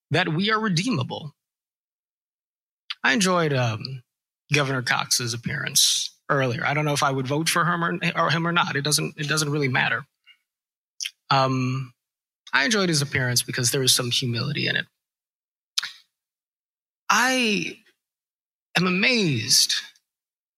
that 0.09 0.29
we 0.29 0.50
are 0.50 0.59
redeemable. 0.59 1.36
I 3.03 3.13
enjoyed 3.13 3.53
um, 3.53 4.01
Governor 4.51 4.81
Cox's 4.81 5.33
appearance 5.33 6.15
earlier. 6.29 6.65
I 6.65 6.74
don't 6.74 6.86
know 6.86 6.93
if 6.93 7.03
I 7.03 7.12
would 7.12 7.27
vote 7.27 7.48
for 7.48 7.65
him 7.65 7.83
or, 7.83 8.00
or 8.15 8.31
him 8.31 8.48
or 8.48 8.51
not. 8.51 8.75
It 8.75 8.83
doesn't. 8.83 9.15
It 9.17 9.27
doesn't 9.27 9.51
really 9.51 9.67
matter. 9.67 10.03
Um, 11.29 11.93
I 12.53 12.65
enjoyed 12.65 12.89
his 12.89 13.01
appearance 13.01 13.44
because 13.44 13.72
there 13.72 13.82
was 13.82 13.94
some 13.94 14.12
humility 14.12 14.68
in 14.68 14.75
it. 14.75 14.86
I 17.10 17.77
am 18.77 18.88
amazed. 18.88 19.75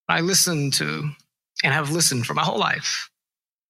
I 0.08 0.22
listen 0.22 0.72
to 0.72 1.12
and 1.64 1.74
have 1.74 1.92
listened 1.92 2.26
for 2.26 2.34
my 2.34 2.44
whole 2.44 2.60
life 2.60 3.10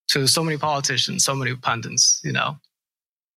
to 0.09 0.27
so 0.27 0.43
many 0.43 0.57
politicians, 0.57 1.23
so 1.23 1.35
many 1.35 1.55
pundits, 1.55 2.19
you 2.23 2.31
know, 2.31 2.57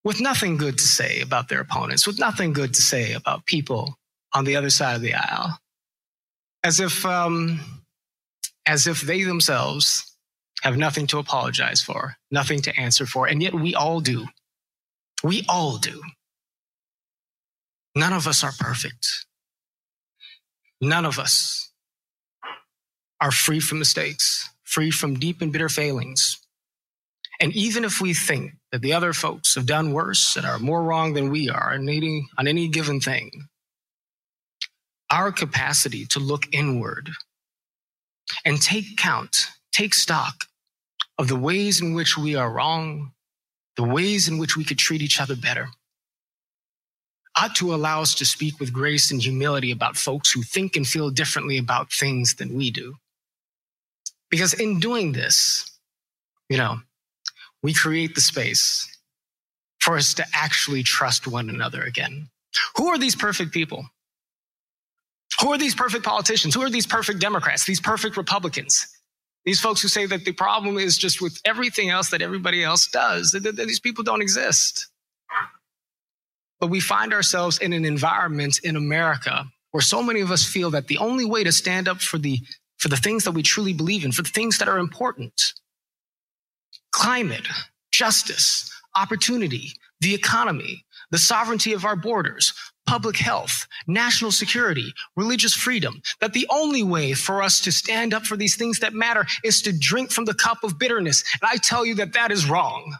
with 0.04 0.20
nothing 0.20 0.56
good 0.56 0.78
to 0.78 0.84
say 0.84 1.20
about 1.20 1.48
their 1.48 1.60
opponents, 1.60 2.06
with 2.06 2.18
nothing 2.18 2.52
good 2.52 2.74
to 2.74 2.82
say 2.82 3.12
about 3.12 3.46
people 3.46 3.98
on 4.32 4.44
the 4.44 4.56
other 4.56 4.70
side 4.70 4.96
of 4.96 5.02
the 5.02 5.14
aisle, 5.14 5.58
as 6.64 6.80
if, 6.80 7.04
um, 7.06 7.60
as 8.66 8.86
if 8.86 9.02
they 9.02 9.22
themselves 9.22 10.16
have 10.62 10.76
nothing 10.76 11.06
to 11.06 11.18
apologize 11.18 11.80
for, 11.80 12.16
nothing 12.30 12.60
to 12.62 12.74
answer 12.78 13.06
for, 13.06 13.26
and 13.26 13.42
yet 13.42 13.54
we 13.54 13.74
all 13.74 14.00
do. 14.00 14.26
We 15.22 15.44
all 15.48 15.78
do. 15.78 16.02
None 17.94 18.12
of 18.12 18.26
us 18.26 18.42
are 18.42 18.52
perfect. 18.58 19.06
None 20.80 21.06
of 21.06 21.18
us 21.18 21.70
are 23.20 23.30
free 23.30 23.60
from 23.60 23.78
mistakes, 23.78 24.50
free 24.64 24.90
from 24.90 25.14
deep 25.18 25.40
and 25.40 25.52
bitter 25.52 25.68
failings. 25.68 26.38
And 27.40 27.52
even 27.54 27.84
if 27.84 28.00
we 28.00 28.14
think 28.14 28.52
that 28.70 28.82
the 28.82 28.92
other 28.92 29.12
folks 29.12 29.54
have 29.54 29.66
done 29.66 29.92
worse 29.92 30.36
and 30.36 30.44
are 30.44 30.58
more 30.58 30.82
wrong 30.82 31.14
than 31.14 31.30
we 31.30 31.48
are 31.48 31.72
on 31.74 31.88
any, 31.88 32.26
on 32.38 32.46
any 32.46 32.68
given 32.68 33.00
thing, 33.00 33.30
our 35.10 35.32
capacity 35.32 36.04
to 36.06 36.18
look 36.20 36.46
inward 36.52 37.10
and 38.44 38.60
take 38.60 38.96
count, 38.96 39.46
take 39.72 39.94
stock 39.94 40.34
of 41.18 41.28
the 41.28 41.36
ways 41.36 41.80
in 41.80 41.94
which 41.94 42.18
we 42.18 42.34
are 42.34 42.52
wrong 42.52 43.12
the 43.76 43.84
ways 43.84 44.28
in 44.28 44.38
which 44.38 44.56
we 44.56 44.64
could 44.64 44.78
treat 44.78 45.02
each 45.02 45.20
other 45.20 45.36
better 45.36 45.68
ought 47.36 47.56
to 47.56 47.74
allow 47.74 48.00
us 48.00 48.14
to 48.14 48.24
speak 48.24 48.60
with 48.60 48.72
grace 48.72 49.10
and 49.10 49.20
humility 49.20 49.70
about 49.70 49.96
folks 49.96 50.30
who 50.30 50.42
think 50.42 50.76
and 50.76 50.86
feel 50.86 51.10
differently 51.10 51.58
about 51.58 51.92
things 51.92 52.36
than 52.36 52.54
we 52.54 52.70
do. 52.70 52.94
Because 54.30 54.54
in 54.54 54.78
doing 54.78 55.12
this, 55.12 55.78
you 56.48 56.56
know, 56.56 56.78
we 57.62 57.72
create 57.72 58.14
the 58.14 58.20
space 58.20 58.86
for 59.80 59.96
us 59.96 60.14
to 60.14 60.24
actually 60.32 60.82
trust 60.82 61.26
one 61.26 61.50
another 61.50 61.82
again. 61.82 62.28
Who 62.76 62.88
are 62.88 62.98
these 62.98 63.16
perfect 63.16 63.52
people? 63.52 63.86
Who 65.40 65.52
are 65.52 65.58
these 65.58 65.74
perfect 65.74 66.04
politicians? 66.04 66.54
Who 66.54 66.62
are 66.62 66.70
these 66.70 66.86
perfect 66.86 67.20
Democrats, 67.20 67.64
these 67.64 67.80
perfect 67.80 68.16
Republicans? 68.16 68.86
These 69.44 69.60
folks 69.60 69.82
who 69.82 69.88
say 69.88 70.06
that 70.06 70.24
the 70.24 70.32
problem 70.32 70.78
is 70.78 70.96
just 70.96 71.20
with 71.20 71.38
everything 71.44 71.90
else 71.90 72.10
that 72.10 72.22
everybody 72.22 72.64
else 72.64 72.86
does, 72.86 73.32
that, 73.32 73.56
these 73.56 73.80
people 73.80 74.02
don't 74.02 74.22
exist. 74.22 74.88
But 76.60 76.70
we 76.70 76.80
find 76.80 77.12
ourselves 77.12 77.58
in 77.58 77.72
an 77.72 77.84
environment 77.84 78.58
in 78.62 78.76
America 78.76 79.44
where 79.72 79.82
so 79.82 80.02
many 80.02 80.20
of 80.20 80.30
us 80.30 80.44
feel 80.44 80.70
that 80.70 80.86
the 80.86 80.98
only 80.98 81.24
way 81.24 81.44
to 81.44 81.52
stand 81.52 81.88
up 81.88 82.00
for 82.00 82.16
the, 82.16 82.38
for 82.78 82.88
the 82.88 82.96
things 82.96 83.24
that 83.24 83.32
we 83.32 83.42
truly 83.42 83.72
believe 83.72 84.04
in, 84.04 84.12
for 84.12 84.22
the 84.22 84.28
things 84.28 84.58
that 84.58 84.68
are 84.68 84.78
important, 84.78 85.52
climate, 86.92 87.46
justice, 87.92 88.70
opportunity, 88.96 89.72
the 90.00 90.14
economy, 90.14 90.84
the 91.10 91.18
sovereignty 91.18 91.72
of 91.72 91.84
our 91.84 91.96
borders, 91.96 92.54
public 92.86 93.16
health, 93.16 93.66
national 93.86 94.30
security, 94.30 94.92
religious 95.16 95.54
freedom, 95.54 96.00
that 96.20 96.32
the 96.32 96.46
only 96.50 96.82
way 96.82 97.12
for 97.12 97.42
us 97.42 97.60
to 97.60 97.72
stand 97.72 98.14
up 98.14 98.24
for 98.24 98.36
these 98.36 98.56
things 98.56 98.78
that 98.80 98.92
matter 98.92 99.26
is 99.42 99.62
to 99.62 99.72
drink 99.76 100.10
from 100.10 100.24
the 100.24 100.34
cup 100.34 100.62
of 100.62 100.78
bitterness. 100.78 101.24
And 101.40 101.50
I 101.50 101.56
tell 101.56 101.84
you 101.86 101.94
that 101.96 102.12
that 102.12 102.30
is 102.30 102.48
wrong. 102.48 102.96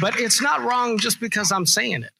But 0.00 0.18
it's 0.18 0.40
not 0.40 0.62
wrong 0.62 0.98
just 0.98 1.20
because 1.20 1.52
I'm 1.52 1.66
saying 1.66 2.02
it. 2.02 2.12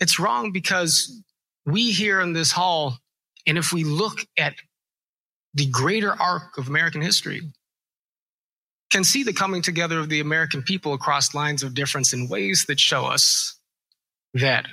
It's 0.00 0.18
wrong 0.18 0.52
because 0.52 1.22
we 1.66 1.90
here 1.90 2.20
in 2.20 2.32
this 2.32 2.52
hall, 2.52 2.98
and 3.46 3.58
if 3.58 3.72
we 3.72 3.84
look 3.84 4.26
at 4.38 4.54
the 5.54 5.66
greater 5.66 6.12
arc 6.12 6.56
of 6.56 6.68
American 6.68 7.02
history, 7.02 7.42
can 8.90 9.04
see 9.04 9.22
the 9.22 9.32
coming 9.32 9.62
together 9.62 9.98
of 9.98 10.08
the 10.08 10.20
American 10.20 10.62
people 10.62 10.92
across 10.92 11.34
lines 11.34 11.62
of 11.62 11.74
difference 11.74 12.12
in 12.12 12.28
ways 12.28 12.64
that 12.68 12.80
show 12.80 13.06
us 13.06 13.58
that 14.34 14.66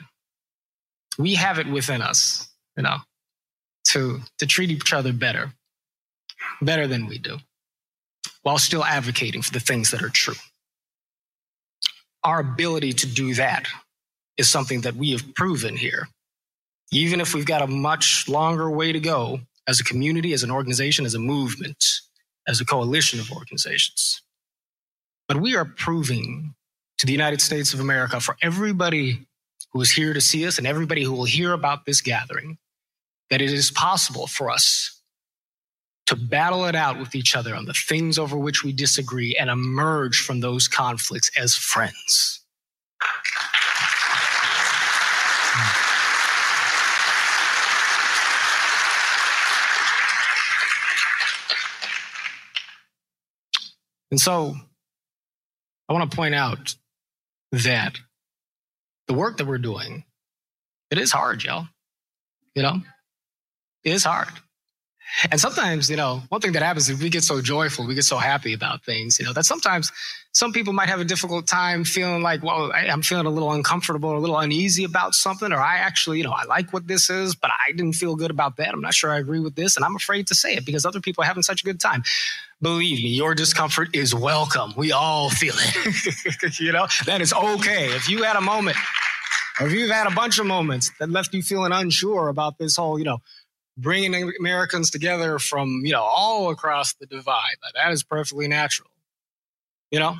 we 1.17 1.35
have 1.35 1.59
it 1.59 1.67
within 1.67 2.01
us, 2.01 2.47
you 2.75 2.83
know, 2.83 2.97
to, 3.89 4.19
to 4.39 4.45
treat 4.45 4.71
each 4.71 4.93
other 4.93 5.13
better, 5.13 5.51
better 6.61 6.87
than 6.87 7.07
we 7.07 7.17
do, 7.17 7.37
while 8.41 8.57
still 8.57 8.83
advocating 8.83 9.41
for 9.41 9.53
the 9.53 9.59
things 9.59 9.91
that 9.91 10.03
are 10.03 10.09
true. 10.09 10.35
Our 12.23 12.39
ability 12.39 12.93
to 12.93 13.07
do 13.07 13.35
that 13.35 13.67
is 14.37 14.49
something 14.49 14.81
that 14.81 14.95
we 14.95 15.11
have 15.11 15.33
proven 15.35 15.75
here. 15.75 16.07
Even 16.91 17.19
if 17.21 17.33
we've 17.33 17.45
got 17.45 17.61
a 17.61 17.67
much 17.67 18.27
longer 18.27 18.69
way 18.69 18.91
to 18.91 18.99
go 18.99 19.41
as 19.67 19.79
a 19.79 19.83
community, 19.83 20.33
as 20.33 20.43
an 20.43 20.51
organization, 20.51 21.05
as 21.05 21.15
a 21.15 21.19
movement, 21.19 21.83
as 22.47 22.61
a 22.61 22.65
coalition 22.65 23.19
of 23.19 23.31
organizations. 23.31 24.21
But 25.27 25.41
we 25.41 25.55
are 25.55 25.65
proving 25.65 26.55
to 26.97 27.05
the 27.05 27.11
United 27.11 27.41
States 27.41 27.73
of 27.73 27.79
America, 27.79 28.19
for 28.19 28.37
everybody 28.41 29.27
who 29.71 29.81
is 29.81 29.91
here 29.91 30.13
to 30.13 30.21
see 30.21 30.47
us 30.47 30.57
and 30.57 30.65
everybody 30.65 31.03
who 31.03 31.11
will 31.11 31.25
hear 31.25 31.53
about 31.53 31.85
this 31.85 32.01
gathering, 32.01 32.57
that 33.29 33.41
it 33.41 33.51
is 33.51 33.69
possible 33.71 34.27
for 34.27 34.49
us 34.49 35.01
to 36.07 36.15
battle 36.15 36.65
it 36.65 36.75
out 36.75 36.97
with 36.99 37.13
each 37.13 37.35
other 37.35 37.53
on 37.53 37.65
the 37.65 37.73
things 37.73 38.17
over 38.17 38.37
which 38.37 38.63
we 38.63 38.71
disagree 38.71 39.35
and 39.35 39.49
emerge 39.49 40.21
from 40.21 40.39
those 40.39 40.67
conflicts 40.67 41.29
as 41.37 41.53
friends. 41.53 42.39
And 54.17 54.21
so 54.23 54.55
I 55.87 55.93
want 55.93 56.09
to 56.09 56.17
point 56.17 56.33
out 56.33 56.73
that 57.51 57.99
the 59.07 59.13
work 59.13 59.37
that 59.37 59.45
we're 59.45 59.59
doing, 59.59 60.05
it 60.89 60.97
is 60.97 61.11
hard, 61.11 61.43
y'all. 61.43 61.67
You 62.55 62.63
know, 62.63 62.81
it 63.83 63.91
is 63.93 64.03
hard. 64.03 64.29
And 65.31 65.39
sometimes, 65.39 65.89
you 65.89 65.95
know, 65.95 66.21
one 66.29 66.41
thing 66.41 66.51
that 66.53 66.61
happens 66.61 66.89
is 66.89 67.01
we 67.01 67.09
get 67.09 67.23
so 67.23 67.41
joyful, 67.41 67.87
we 67.87 67.95
get 67.95 68.03
so 68.03 68.17
happy 68.17 68.53
about 68.53 68.83
things, 68.83 69.19
you 69.19 69.25
know, 69.25 69.33
that 69.33 69.45
sometimes 69.45 69.91
some 70.31 70.51
people 70.51 70.73
might 70.73 70.89
have 70.89 70.99
a 70.99 71.05
difficult 71.05 71.47
time 71.47 71.83
feeling 71.83 72.21
like, 72.21 72.43
well, 72.43 72.71
I, 72.71 72.85
am 72.85 73.01
feeling 73.01 73.25
a 73.25 73.29
little 73.29 73.51
uncomfortable 73.51 74.09
or 74.09 74.17
a 74.17 74.19
little 74.19 74.37
uneasy 74.37 74.83
about 74.83 75.15
something, 75.15 75.51
or 75.51 75.57
I 75.57 75.77
actually, 75.77 76.19
you 76.19 76.23
know, 76.25 76.31
I 76.31 76.43
like 76.43 76.71
what 76.73 76.87
this 76.87 77.09
is, 77.09 77.35
but 77.35 77.49
I 77.49 77.71
didn't 77.71 77.93
feel 77.93 78.15
good 78.15 78.29
about 78.29 78.57
that. 78.57 78.73
I'm 78.73 78.81
not 78.81 78.93
sure 78.93 79.09
I 79.09 79.17
agree 79.17 79.39
with 79.39 79.55
this. 79.55 79.75
And 79.75 79.83
I'm 79.83 79.95
afraid 79.95 80.27
to 80.27 80.35
say 80.35 80.53
it 80.53 80.65
because 80.65 80.85
other 80.85 80.99
people 80.99 81.23
are 81.23 81.27
having 81.27 81.41
such 81.43 81.61
a 81.61 81.65
good 81.65 81.79
time. 81.79 82.03
Believe 82.61 83.03
me, 83.03 83.09
your 83.09 83.33
discomfort 83.33 83.95
is 83.95 84.13
welcome. 84.13 84.73
We 84.77 84.91
all 84.91 85.29
feel 85.29 85.55
it. 85.57 86.59
you 86.59 86.71
know, 86.71 86.87
that 87.05 87.21
is 87.21 87.33
okay. 87.33 87.87
If 87.87 88.09
you 88.09 88.23
had 88.23 88.35
a 88.35 88.41
moment, 88.41 88.77
or 89.59 89.67
if 89.67 89.73
you've 89.73 89.89
had 89.89 90.07
a 90.07 90.11
bunch 90.11 90.37
of 90.39 90.45
moments 90.45 90.91
that 90.99 91.09
left 91.09 91.33
you 91.33 91.41
feeling 91.41 91.71
unsure 91.71 92.27
about 92.27 92.57
this 92.59 92.75
whole, 92.75 92.99
you 92.99 93.05
know, 93.05 93.21
bringing 93.77 94.31
Americans 94.39 94.89
together 94.89 95.39
from, 95.39 95.81
you 95.83 95.91
know, 95.91 96.03
all 96.03 96.49
across 96.49 96.93
the 96.95 97.05
divide. 97.05 97.55
That 97.75 97.91
is 97.91 98.03
perfectly 98.03 98.47
natural. 98.47 98.89
You 99.91 99.99
know, 99.99 100.15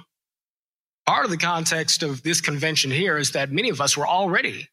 part 1.06 1.26
of 1.26 1.32
the 1.32 1.38
context 1.38 2.04
of 2.04 2.24
this 2.24 2.40
convention 2.40 2.92
here 2.92 3.18
is 3.18 3.32
that 3.32 3.52
many 3.52 3.70
of 3.70 3.82
us 3.82 3.98
were 3.98 4.08
already 4.08 4.70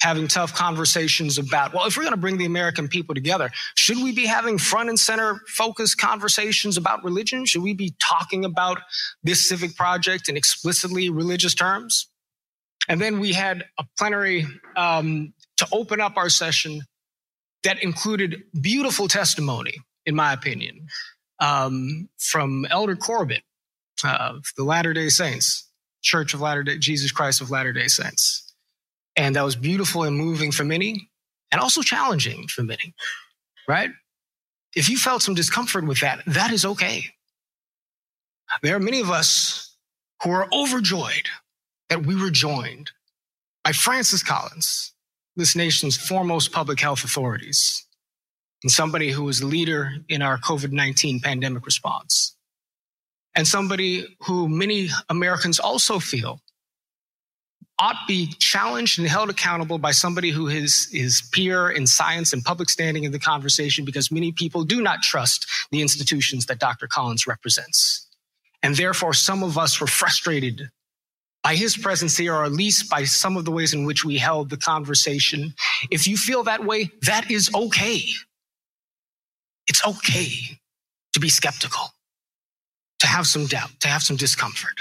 having 0.00 0.26
tough 0.26 0.52
conversations 0.52 1.38
about, 1.38 1.72
well, 1.72 1.86
if 1.86 1.96
we're 1.96 2.02
going 2.02 2.12
to 2.12 2.20
bring 2.20 2.36
the 2.36 2.44
American 2.44 2.88
people 2.88 3.14
together, 3.14 3.50
should 3.76 3.98
we 4.02 4.10
be 4.10 4.26
having 4.26 4.58
front 4.58 4.88
and 4.88 4.98
center 4.98 5.40
focused 5.46 5.96
conversations 5.98 6.76
about 6.76 7.04
religion? 7.04 7.46
Should 7.46 7.62
we 7.62 7.72
be 7.72 7.94
talking 8.00 8.44
about 8.44 8.78
this 9.22 9.48
civic 9.48 9.76
project 9.76 10.28
in 10.28 10.36
explicitly 10.36 11.08
religious 11.08 11.54
terms? 11.54 12.08
And 12.88 13.00
then 13.00 13.20
we 13.20 13.32
had 13.32 13.64
a 13.78 13.84
plenary 13.96 14.44
um, 14.74 15.34
to 15.58 15.68
open 15.70 16.00
up 16.00 16.16
our 16.16 16.28
session 16.28 16.82
that 17.64 17.82
included 17.82 18.42
beautiful 18.60 19.08
testimony, 19.08 19.74
in 20.06 20.14
my 20.14 20.32
opinion, 20.32 20.88
um, 21.40 22.08
from 22.18 22.66
Elder 22.70 22.96
Corbett 22.96 23.42
of 24.04 24.46
the 24.56 24.64
Latter 24.64 24.92
day 24.92 25.08
Saints, 25.08 25.68
Church 26.02 26.34
of 26.34 26.40
Latter 26.40 26.62
day, 26.62 26.78
Jesus 26.78 27.12
Christ 27.12 27.40
of 27.40 27.50
Latter 27.50 27.72
day 27.72 27.88
Saints. 27.88 28.54
And 29.16 29.36
that 29.36 29.44
was 29.44 29.56
beautiful 29.56 30.04
and 30.04 30.16
moving 30.16 30.52
for 30.52 30.64
many, 30.64 31.10
and 31.50 31.60
also 31.60 31.82
challenging 31.82 32.48
for 32.48 32.62
many, 32.62 32.94
right? 33.68 33.90
If 34.74 34.88
you 34.88 34.96
felt 34.96 35.22
some 35.22 35.34
discomfort 35.34 35.86
with 35.86 36.00
that, 36.00 36.22
that 36.26 36.50
is 36.50 36.64
okay. 36.64 37.04
There 38.62 38.74
are 38.74 38.80
many 38.80 39.00
of 39.00 39.10
us 39.10 39.76
who 40.22 40.30
are 40.30 40.48
overjoyed 40.52 41.28
that 41.90 42.06
we 42.06 42.16
were 42.16 42.30
joined 42.30 42.90
by 43.64 43.72
Francis 43.72 44.22
Collins, 44.22 44.92
this 45.36 45.56
nation's 45.56 45.96
foremost 45.96 46.52
public 46.52 46.80
health 46.80 47.04
authorities 47.04 47.86
and 48.62 48.70
somebody 48.70 49.10
who 49.10 49.24
was 49.24 49.42
leader 49.42 49.90
in 50.08 50.22
our 50.22 50.38
COVID 50.38 50.72
19 50.72 51.20
pandemic 51.20 51.66
response, 51.66 52.36
and 53.34 53.46
somebody 53.46 54.06
who 54.20 54.48
many 54.48 54.88
Americans 55.08 55.58
also 55.58 55.98
feel 55.98 56.40
ought 57.78 57.96
be 58.06 58.28
challenged 58.38 58.98
and 58.98 59.08
held 59.08 59.30
accountable 59.30 59.78
by 59.78 59.90
somebody 59.90 60.30
who 60.30 60.46
is, 60.46 60.88
is 60.92 61.22
peer 61.32 61.70
in 61.70 61.86
science 61.86 62.32
and 62.32 62.44
public 62.44 62.68
standing 62.70 63.04
in 63.04 63.10
the 63.10 63.18
conversation 63.18 63.84
because 63.84 64.12
many 64.12 64.30
people 64.30 64.62
do 64.62 64.80
not 64.82 65.02
trust 65.02 65.46
the 65.72 65.80
institutions 65.82 66.46
that 66.46 66.60
Dr. 66.60 66.86
Collins 66.86 67.26
represents. 67.26 68.06
And 68.62 68.76
therefore, 68.76 69.14
some 69.14 69.42
of 69.42 69.58
us 69.58 69.80
were 69.80 69.88
frustrated 69.88 70.70
by 71.42 71.54
his 71.56 71.76
presence 71.76 72.16
here, 72.16 72.34
or 72.34 72.44
at 72.44 72.52
least 72.52 72.88
by 72.88 73.04
some 73.04 73.36
of 73.36 73.44
the 73.44 73.50
ways 73.50 73.74
in 73.74 73.84
which 73.84 74.04
we 74.04 74.18
held 74.18 74.48
the 74.48 74.56
conversation. 74.56 75.54
If 75.90 76.06
you 76.06 76.16
feel 76.16 76.44
that 76.44 76.64
way, 76.64 76.90
that 77.02 77.30
is 77.30 77.50
okay. 77.54 78.02
It's 79.66 79.86
okay 79.86 80.58
to 81.12 81.20
be 81.20 81.28
skeptical, 81.28 81.90
to 83.00 83.06
have 83.06 83.26
some 83.26 83.46
doubt, 83.46 83.70
to 83.80 83.88
have 83.88 84.02
some 84.02 84.16
discomfort. 84.16 84.80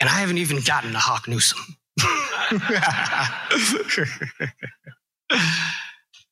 And 0.00 0.08
I 0.08 0.14
haven't 0.14 0.38
even 0.38 0.60
gotten 0.60 0.92
to 0.92 0.98
Hawk 0.98 1.28
Newsom. 1.28 1.60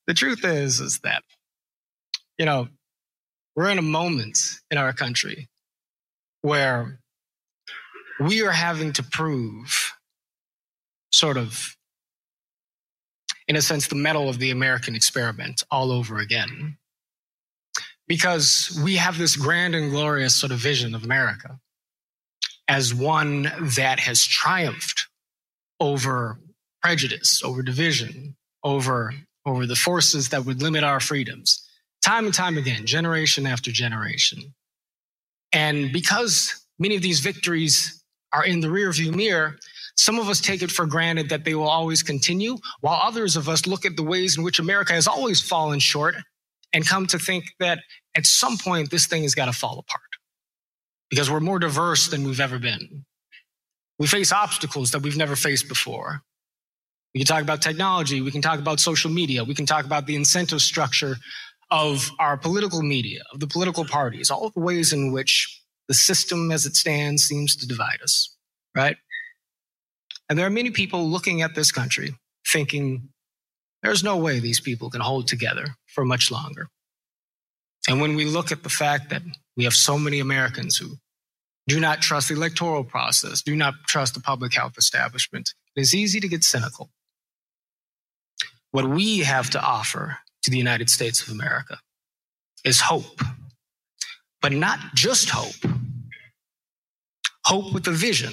the 0.06 0.14
truth 0.14 0.44
is, 0.44 0.80
is 0.80 0.98
that, 1.00 1.22
you 2.38 2.46
know, 2.46 2.68
we're 3.54 3.70
in 3.70 3.78
a 3.78 3.82
moment 3.82 4.38
in 4.70 4.78
our 4.78 4.92
country 4.92 5.48
where 6.42 7.00
we 8.20 8.42
are 8.42 8.52
having 8.52 8.92
to 8.92 9.02
prove 9.02 9.92
sort 11.12 11.37
of 11.37 11.76
in 13.48 13.56
a 13.56 13.62
sense 13.62 13.88
the 13.88 13.94
mettle 13.94 14.28
of 14.28 14.38
the 14.38 14.50
american 14.50 14.94
experiment 14.94 15.62
all 15.70 15.90
over 15.90 16.18
again. 16.18 16.76
Because 18.06 18.78
we 18.85 18.96
have 18.96 19.18
this 19.18 19.37
grand 19.37 19.74
and 19.74 19.90
glorious 19.90 20.35
sort 20.35 20.52
of 20.52 20.59
vision 20.59 20.94
of 20.94 21.04
america 21.04 21.59
as 22.68 22.94
one 22.94 23.42
that 23.76 23.98
has 24.00 24.24
triumphed 24.24 25.09
over 25.80 26.38
prejudice 26.83 27.42
over 27.42 27.62
division 27.62 28.37
over 28.62 29.14
over 29.46 29.66
the 29.66 29.74
forces 29.74 30.28
that 30.28 30.44
would 30.44 30.62
limit 30.62 30.85
our 30.85 31.00
freedoms 31.00 31.66
time 32.02 32.26
and 32.26 32.35
time 32.35 32.59
again 32.59 32.87
generation 32.87 33.46
after 33.46 33.70
generation. 33.70 34.54
And 35.52 35.92
because 35.92 36.64
many 36.78 36.96
of 36.96 37.02
these 37.02 37.20
victories 37.20 37.99
are 38.32 38.44
in 38.44 38.60
the 38.60 38.68
rearview 38.68 39.14
mirror, 39.14 39.56
some 39.96 40.18
of 40.18 40.28
us 40.28 40.40
take 40.40 40.62
it 40.62 40.70
for 40.70 40.86
granted 40.86 41.28
that 41.28 41.44
they 41.44 41.54
will 41.54 41.68
always 41.68 42.02
continue, 42.02 42.56
while 42.80 43.00
others 43.02 43.36
of 43.36 43.48
us 43.48 43.66
look 43.66 43.84
at 43.84 43.96
the 43.96 44.02
ways 44.02 44.36
in 44.38 44.44
which 44.44 44.58
America 44.58 44.92
has 44.92 45.06
always 45.06 45.40
fallen 45.40 45.78
short 45.78 46.14
and 46.72 46.86
come 46.86 47.06
to 47.08 47.18
think 47.18 47.44
that 47.58 47.80
at 48.16 48.26
some 48.26 48.56
point 48.56 48.90
this 48.90 49.06
thing 49.06 49.22
has 49.22 49.34
got 49.34 49.46
to 49.46 49.52
fall 49.52 49.78
apart 49.78 50.02
because 51.10 51.30
we're 51.30 51.40
more 51.40 51.58
diverse 51.58 52.06
than 52.08 52.24
we've 52.24 52.40
ever 52.40 52.58
been. 52.58 53.04
We 53.98 54.06
face 54.06 54.32
obstacles 54.32 54.92
that 54.92 55.02
we've 55.02 55.16
never 55.16 55.36
faced 55.36 55.68
before. 55.68 56.22
We 57.12 57.20
can 57.20 57.26
talk 57.26 57.42
about 57.42 57.60
technology, 57.60 58.20
we 58.20 58.30
can 58.30 58.40
talk 58.40 58.60
about 58.60 58.78
social 58.78 59.10
media, 59.10 59.42
we 59.42 59.54
can 59.54 59.66
talk 59.66 59.84
about 59.84 60.06
the 60.06 60.14
incentive 60.14 60.62
structure 60.62 61.16
of 61.70 62.10
our 62.18 62.36
political 62.36 62.82
media, 62.82 63.22
of 63.32 63.40
the 63.40 63.46
political 63.46 63.84
parties, 63.84 64.30
all 64.30 64.50
the 64.50 64.60
ways 64.60 64.92
in 64.92 65.12
which 65.12 65.60
The 65.90 65.94
system 65.94 66.53
as 66.53 66.66
it 66.66 66.76
stands 66.76 67.24
seems 67.24 67.57
to 67.57 67.66
divide 67.66 68.00
us, 68.00 68.37
right? 68.76 68.96
And 70.29 70.38
there 70.38 70.46
are 70.46 70.50
many 70.50 70.70
people 70.70 71.05
looking 71.05 71.42
at 71.42 71.57
this 71.57 71.72
country 71.72 72.14
thinking, 72.46 73.09
there's 73.83 74.05
no 74.05 74.16
way 74.16 74.38
these 74.38 74.61
people 74.61 74.88
can 74.88 75.00
hold 75.00 75.26
together 75.26 75.66
for 75.88 76.05
much 76.05 76.31
longer. 76.31 76.68
And 77.88 78.00
when 78.00 78.14
we 78.14 78.24
look 78.24 78.53
at 78.53 78.62
the 78.62 78.68
fact 78.68 79.11
that 79.11 79.22
we 79.57 79.64
have 79.64 79.74
so 79.74 79.98
many 79.98 80.20
Americans 80.20 80.76
who 80.76 80.90
do 81.66 81.81
not 81.81 82.00
trust 82.00 82.29
the 82.29 82.35
electoral 82.35 82.85
process, 82.85 83.42
do 83.42 83.57
not 83.57 83.74
trust 83.88 84.14
the 84.14 84.20
public 84.20 84.55
health 84.55 84.79
establishment, 84.79 85.55
it 85.74 85.81
is 85.81 85.92
easy 85.92 86.20
to 86.20 86.29
get 86.29 86.44
cynical. 86.44 86.88
What 88.70 88.88
we 88.88 89.18
have 89.18 89.50
to 89.50 89.61
offer 89.61 90.18
to 90.44 90.53
the 90.53 90.59
United 90.59 90.88
States 90.88 91.20
of 91.20 91.35
America 91.35 91.81
is 92.64 92.81
hope, 92.81 93.20
but 94.42 94.53
not 94.53 94.79
just 94.94 95.31
hope. 95.31 95.72
Hope 97.44 97.72
with 97.72 97.87
a 97.87 97.92
vision 97.92 98.33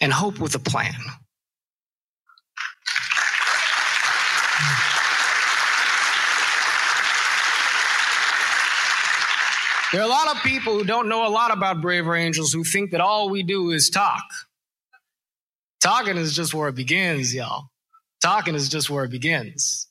and 0.00 0.12
hope 0.12 0.38
with 0.38 0.54
a 0.54 0.58
plan. 0.58 0.94
There 9.92 10.00
are 10.00 10.04
a 10.04 10.08
lot 10.08 10.36
of 10.36 10.40
people 10.42 10.74
who 10.74 10.84
don't 10.84 11.08
know 11.08 11.26
a 11.26 11.30
lot 11.30 11.50
about 11.50 11.82
Braver 11.82 12.14
Angels 12.14 12.52
who 12.52 12.62
think 12.62 12.92
that 12.92 13.00
all 13.00 13.28
we 13.28 13.42
do 13.42 13.70
is 13.70 13.90
talk. 13.90 14.22
Talking 15.80 16.16
is 16.16 16.36
just 16.36 16.54
where 16.54 16.68
it 16.68 16.76
begins, 16.76 17.34
y'all. 17.34 17.70
Talking 18.22 18.54
is 18.54 18.68
just 18.68 18.88
where 18.88 19.02
it 19.02 19.10
begins. 19.10 19.89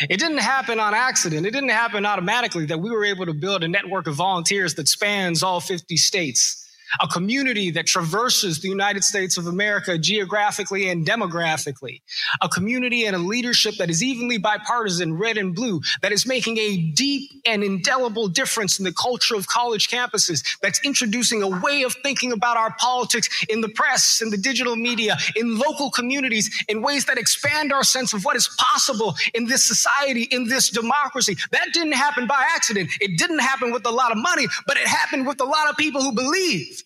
It 0.00 0.18
didn't 0.18 0.38
happen 0.38 0.80
on 0.80 0.94
accident. 0.94 1.46
It 1.46 1.52
didn't 1.52 1.70
happen 1.70 2.04
automatically 2.04 2.66
that 2.66 2.80
we 2.80 2.90
were 2.90 3.04
able 3.04 3.26
to 3.26 3.34
build 3.34 3.62
a 3.62 3.68
network 3.68 4.06
of 4.06 4.16
volunteers 4.16 4.74
that 4.74 4.88
spans 4.88 5.42
all 5.42 5.60
50 5.60 5.96
states 5.96 6.63
a 7.00 7.08
community 7.08 7.70
that 7.70 7.86
traverses 7.86 8.60
the 8.60 8.68
United 8.68 9.04
States 9.04 9.36
of 9.36 9.46
America 9.46 9.98
geographically 9.98 10.88
and 10.88 11.06
demographically, 11.06 12.00
a 12.40 12.48
community 12.48 13.04
and 13.06 13.16
a 13.16 13.18
leadership 13.18 13.74
that 13.78 13.90
is 13.90 14.02
evenly 14.02 14.38
bipartisan, 14.38 15.16
red 15.16 15.36
and 15.36 15.54
blue, 15.54 15.80
that 16.02 16.12
is 16.12 16.26
making 16.26 16.58
a 16.58 16.76
deep 16.76 17.30
and 17.46 17.62
indelible 17.62 18.28
difference 18.28 18.78
in 18.78 18.84
the 18.84 18.92
culture 18.92 19.34
of 19.34 19.46
college 19.46 19.88
campuses, 19.88 20.44
that's 20.62 20.80
introducing 20.84 21.42
a 21.42 21.48
way 21.60 21.82
of 21.82 21.94
thinking 22.02 22.32
about 22.32 22.56
our 22.56 22.74
politics 22.78 23.28
in 23.48 23.60
the 23.60 23.68
press, 23.68 24.20
in 24.22 24.30
the 24.30 24.36
digital 24.36 24.76
media, 24.76 25.16
in 25.36 25.58
local 25.58 25.90
communities, 25.90 26.64
in 26.68 26.82
ways 26.82 27.04
that 27.06 27.18
expand 27.18 27.72
our 27.72 27.84
sense 27.84 28.12
of 28.12 28.24
what 28.24 28.36
is 28.36 28.48
possible 28.58 29.14
in 29.34 29.46
this 29.46 29.64
society, 29.64 30.22
in 30.30 30.46
this 30.46 30.70
democracy. 30.70 31.36
That 31.50 31.68
didn't 31.72 31.92
happen 31.92 32.26
by 32.26 32.44
accident. 32.54 32.90
It 33.00 33.18
didn't 33.18 33.40
happen 33.40 33.72
with 33.72 33.86
a 33.86 33.90
lot 33.90 34.12
of 34.12 34.18
money, 34.18 34.46
but 34.66 34.76
it 34.76 34.86
happened 34.86 35.26
with 35.26 35.40
a 35.40 35.44
lot 35.44 35.68
of 35.70 35.76
people 35.76 36.02
who 36.02 36.12
believed. 36.12 36.83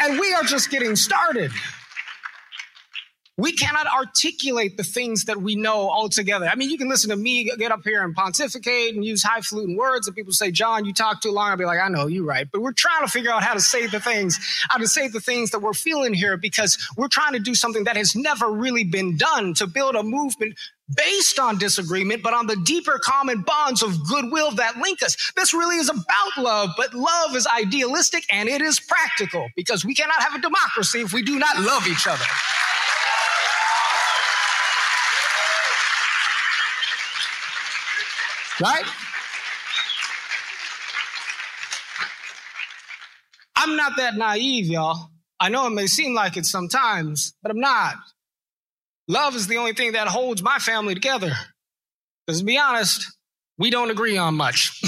And 0.00 0.20
we 0.20 0.34
are 0.34 0.42
just 0.42 0.70
getting 0.70 0.96
started. 0.96 1.50
We 3.36 3.52
cannot 3.52 3.88
articulate 3.88 4.76
the 4.76 4.84
things 4.84 5.24
that 5.24 5.42
we 5.42 5.56
know 5.56 5.90
altogether. 5.90 6.46
I 6.46 6.54
mean, 6.54 6.70
you 6.70 6.78
can 6.78 6.88
listen 6.88 7.10
to 7.10 7.16
me 7.16 7.50
get 7.58 7.72
up 7.72 7.82
here 7.82 8.04
and 8.04 8.14
pontificate 8.14 8.94
and 8.94 9.04
use 9.04 9.24
highfalutin 9.24 9.76
words, 9.76 10.06
and 10.06 10.14
people 10.14 10.32
say, 10.32 10.52
John, 10.52 10.84
you 10.84 10.94
talk 10.94 11.20
too 11.20 11.32
long. 11.32 11.50
I'll 11.50 11.56
be 11.56 11.64
like, 11.64 11.80
I 11.80 11.88
know, 11.88 12.06
you're 12.06 12.24
right. 12.24 12.46
But 12.50 12.62
we're 12.62 12.72
trying 12.72 13.04
to 13.04 13.10
figure 13.10 13.32
out 13.32 13.42
how 13.42 13.54
to 13.54 13.60
say 13.60 13.88
the 13.88 13.98
things, 13.98 14.38
how 14.68 14.78
to 14.78 14.86
say 14.86 15.08
the 15.08 15.18
things 15.18 15.50
that 15.50 15.58
we're 15.58 15.74
feeling 15.74 16.14
here 16.14 16.36
because 16.36 16.78
we're 16.96 17.08
trying 17.08 17.32
to 17.32 17.40
do 17.40 17.56
something 17.56 17.84
that 17.84 17.96
has 17.96 18.14
never 18.14 18.48
really 18.52 18.84
been 18.84 19.16
done 19.16 19.54
to 19.54 19.66
build 19.66 19.96
a 19.96 20.04
movement 20.04 20.54
based 20.96 21.40
on 21.40 21.58
disagreement, 21.58 22.22
but 22.22 22.34
on 22.34 22.46
the 22.46 22.56
deeper 22.64 23.00
common 23.02 23.40
bonds 23.40 23.82
of 23.82 24.06
goodwill 24.06 24.52
that 24.52 24.76
link 24.76 25.02
us. 25.02 25.32
This 25.34 25.52
really 25.52 25.76
is 25.76 25.88
about 25.88 26.38
love, 26.38 26.70
but 26.76 26.94
love 26.94 27.34
is 27.34 27.48
idealistic 27.48 28.24
and 28.30 28.48
it 28.48 28.60
is 28.60 28.78
practical 28.78 29.48
because 29.56 29.84
we 29.84 29.94
cannot 29.94 30.22
have 30.22 30.36
a 30.36 30.40
democracy 30.40 31.00
if 31.00 31.12
we 31.12 31.22
do 31.22 31.38
not 31.38 31.58
love 31.58 31.88
each 31.88 32.06
other. 32.06 32.24
Right? 38.60 38.84
I'm 43.56 43.76
not 43.76 43.96
that 43.96 44.16
naive, 44.16 44.66
y'all. 44.66 45.10
I 45.40 45.48
know 45.48 45.66
it 45.66 45.70
may 45.70 45.86
seem 45.86 46.14
like 46.14 46.36
it 46.36 46.46
sometimes, 46.46 47.34
but 47.42 47.50
I'm 47.50 47.60
not. 47.60 47.96
Love 49.08 49.34
is 49.34 49.46
the 49.48 49.56
only 49.56 49.72
thing 49.72 49.92
that 49.92 50.06
holds 50.06 50.42
my 50.42 50.58
family 50.58 50.94
together. 50.94 51.32
Because 52.26 52.40
to 52.40 52.44
be 52.44 52.58
honest, 52.58 53.04
we 53.58 53.70
don't 53.70 53.90
agree 53.90 54.16
on 54.16 54.34
much. 54.34 54.80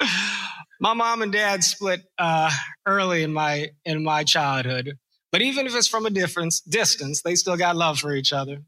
my 0.80 0.94
mom 0.94 1.22
and 1.22 1.32
dad 1.32 1.64
split 1.64 2.00
uh, 2.18 2.50
early 2.86 3.22
in 3.22 3.32
my 3.32 3.68
in 3.84 4.04
my 4.04 4.24
childhood, 4.24 4.94
but 5.32 5.42
even 5.42 5.66
if 5.66 5.74
it's 5.74 5.88
from 5.88 6.06
a 6.06 6.10
difference 6.10 6.60
distance, 6.60 7.22
they 7.22 7.34
still 7.34 7.56
got 7.56 7.76
love 7.76 7.98
for 7.98 8.14
each 8.14 8.32
other 8.32 8.58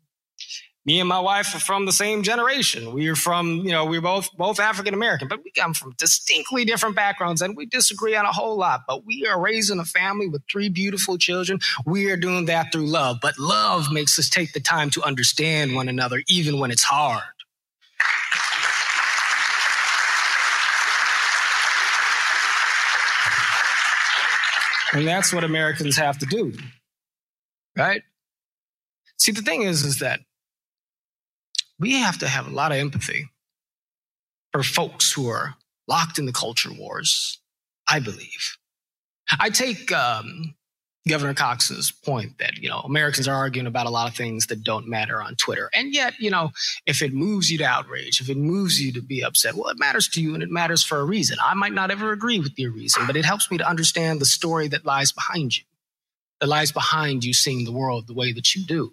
me 0.86 0.98
and 0.98 1.08
my 1.08 1.20
wife 1.20 1.54
are 1.54 1.60
from 1.60 1.84
the 1.84 1.92
same 1.92 2.22
generation. 2.22 2.94
We 2.94 3.08
are 3.08 3.14
from, 3.14 3.58
you 3.58 3.70
know, 3.70 3.84
we're 3.84 4.00
both 4.00 4.30
both 4.36 4.58
African 4.58 4.94
American, 4.94 5.28
but 5.28 5.40
we 5.44 5.50
come 5.50 5.74
from 5.74 5.92
distinctly 5.98 6.64
different 6.64 6.96
backgrounds 6.96 7.42
and 7.42 7.54
we 7.54 7.66
disagree 7.66 8.16
on 8.16 8.24
a 8.24 8.32
whole 8.32 8.56
lot. 8.56 8.82
But 8.88 9.04
we 9.04 9.26
are 9.26 9.38
raising 9.38 9.78
a 9.78 9.84
family 9.84 10.26
with 10.26 10.42
three 10.50 10.70
beautiful 10.70 11.18
children. 11.18 11.58
We 11.84 12.10
are 12.10 12.16
doing 12.16 12.46
that 12.46 12.72
through 12.72 12.86
love. 12.86 13.18
But 13.20 13.38
love 13.38 13.92
makes 13.92 14.18
us 14.18 14.30
take 14.30 14.54
the 14.54 14.60
time 14.60 14.88
to 14.90 15.02
understand 15.02 15.74
one 15.74 15.88
another, 15.88 16.22
even 16.28 16.58
when 16.58 16.70
it's 16.70 16.84
hard. 16.84 17.24
And 24.92 25.06
that's 25.06 25.32
what 25.32 25.44
Americans 25.44 25.96
have 25.98 26.18
to 26.18 26.26
do. 26.26 26.54
Right? 27.76 28.02
See, 29.18 29.32
the 29.32 29.42
thing 29.42 29.62
is, 29.62 29.84
is 29.84 29.98
that 29.98 30.20
we 31.80 31.94
have 31.94 32.18
to 32.18 32.28
have 32.28 32.46
a 32.46 32.54
lot 32.54 32.70
of 32.70 32.78
empathy 32.78 33.30
for 34.52 34.62
folks 34.62 35.10
who 35.12 35.28
are 35.28 35.56
locked 35.88 36.18
in 36.18 36.26
the 36.26 36.32
culture 36.32 36.72
wars, 36.72 37.40
I 37.88 37.98
believe. 37.98 38.58
I 39.38 39.48
take 39.48 39.90
um, 39.92 40.54
Governor 41.08 41.34
Cox's 41.34 41.90
point 41.90 42.38
that, 42.38 42.58
you 42.58 42.68
know, 42.68 42.80
Americans 42.80 43.26
are 43.26 43.34
arguing 43.34 43.66
about 43.66 43.86
a 43.86 43.90
lot 43.90 44.08
of 44.08 44.14
things 44.14 44.46
that 44.46 44.62
don't 44.62 44.88
matter 44.88 45.22
on 45.22 45.36
Twitter. 45.36 45.70
And 45.72 45.94
yet, 45.94 46.14
you 46.18 46.30
know, 46.30 46.50
if 46.84 47.00
it 47.00 47.14
moves 47.14 47.50
you 47.50 47.58
to 47.58 47.64
outrage, 47.64 48.20
if 48.20 48.28
it 48.28 48.36
moves 48.36 48.80
you 48.80 48.92
to 48.92 49.02
be 49.02 49.24
upset, 49.24 49.54
well, 49.54 49.68
it 49.68 49.78
matters 49.78 50.08
to 50.08 50.20
you 50.20 50.34
and 50.34 50.42
it 50.42 50.50
matters 50.50 50.84
for 50.84 50.98
a 50.98 51.04
reason. 51.04 51.38
I 51.42 51.54
might 51.54 51.72
not 51.72 51.90
ever 51.90 52.12
agree 52.12 52.38
with 52.38 52.58
your 52.58 52.72
reason, 52.72 53.06
but 53.06 53.16
it 53.16 53.24
helps 53.24 53.50
me 53.50 53.58
to 53.58 53.68
understand 53.68 54.20
the 54.20 54.26
story 54.26 54.68
that 54.68 54.84
lies 54.84 55.12
behind 55.12 55.56
you, 55.56 55.64
that 56.40 56.48
lies 56.48 56.72
behind 56.72 57.24
you 57.24 57.32
seeing 57.32 57.64
the 57.64 57.72
world 57.72 58.06
the 58.06 58.14
way 58.14 58.32
that 58.32 58.54
you 58.54 58.66
do. 58.66 58.92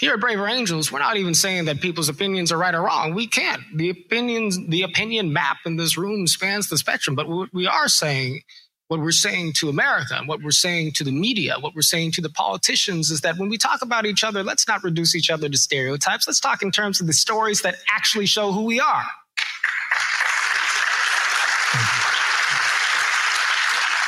Here 0.00 0.14
at 0.14 0.20
Braver 0.20 0.46
Angels, 0.46 0.92
we're 0.92 1.00
not 1.00 1.16
even 1.16 1.34
saying 1.34 1.64
that 1.64 1.80
people's 1.80 2.08
opinions 2.08 2.52
are 2.52 2.56
right 2.56 2.74
or 2.74 2.82
wrong. 2.82 3.14
We 3.14 3.26
can't. 3.26 3.62
The 3.74 3.90
opinions, 3.90 4.56
the 4.68 4.82
opinion 4.82 5.32
map 5.32 5.56
in 5.66 5.76
this 5.76 5.98
room 5.98 6.28
spans 6.28 6.68
the 6.68 6.78
spectrum. 6.78 7.16
But 7.16 7.28
what 7.28 7.52
we 7.52 7.66
are 7.66 7.88
saying, 7.88 8.42
what 8.86 9.00
we're 9.00 9.10
saying 9.10 9.54
to 9.54 9.68
America, 9.68 10.14
and 10.14 10.28
what 10.28 10.40
we're 10.40 10.52
saying 10.52 10.92
to 10.92 11.04
the 11.04 11.10
media, 11.10 11.56
what 11.58 11.74
we're 11.74 11.82
saying 11.82 12.12
to 12.12 12.20
the 12.20 12.30
politicians 12.30 13.10
is 13.10 13.22
that 13.22 13.38
when 13.38 13.48
we 13.48 13.58
talk 13.58 13.82
about 13.82 14.06
each 14.06 14.22
other, 14.22 14.44
let's 14.44 14.68
not 14.68 14.84
reduce 14.84 15.16
each 15.16 15.30
other 15.30 15.48
to 15.48 15.58
stereotypes. 15.58 16.28
Let's 16.28 16.38
talk 16.38 16.62
in 16.62 16.70
terms 16.70 17.00
of 17.00 17.08
the 17.08 17.12
stories 17.12 17.62
that 17.62 17.74
actually 17.90 18.26
show 18.26 18.52
who 18.52 18.64
we 18.66 18.78
are. 18.78 19.04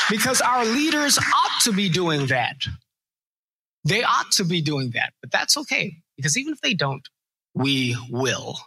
Because 0.08 0.40
our 0.40 0.64
leaders 0.64 1.18
ought 1.18 1.62
to 1.64 1.72
be 1.72 1.88
doing 1.88 2.26
that. 2.26 2.56
They 3.84 4.02
ought 4.02 4.30
to 4.32 4.44
be 4.44 4.60
doing 4.60 4.90
that, 4.94 5.12
but 5.22 5.30
that's 5.30 5.56
okay 5.56 5.96
because 6.16 6.36
even 6.36 6.52
if 6.52 6.60
they 6.60 6.74
don't, 6.74 7.06
we 7.54 7.96
will. 8.10 8.58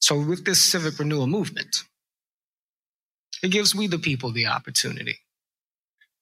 So, 0.00 0.18
with 0.18 0.44
this 0.44 0.62
civic 0.62 0.98
renewal 0.98 1.26
movement, 1.26 1.76
it 3.42 3.48
gives 3.50 3.74
we 3.74 3.86
the 3.86 3.98
people 3.98 4.32
the 4.32 4.46
opportunity 4.46 5.18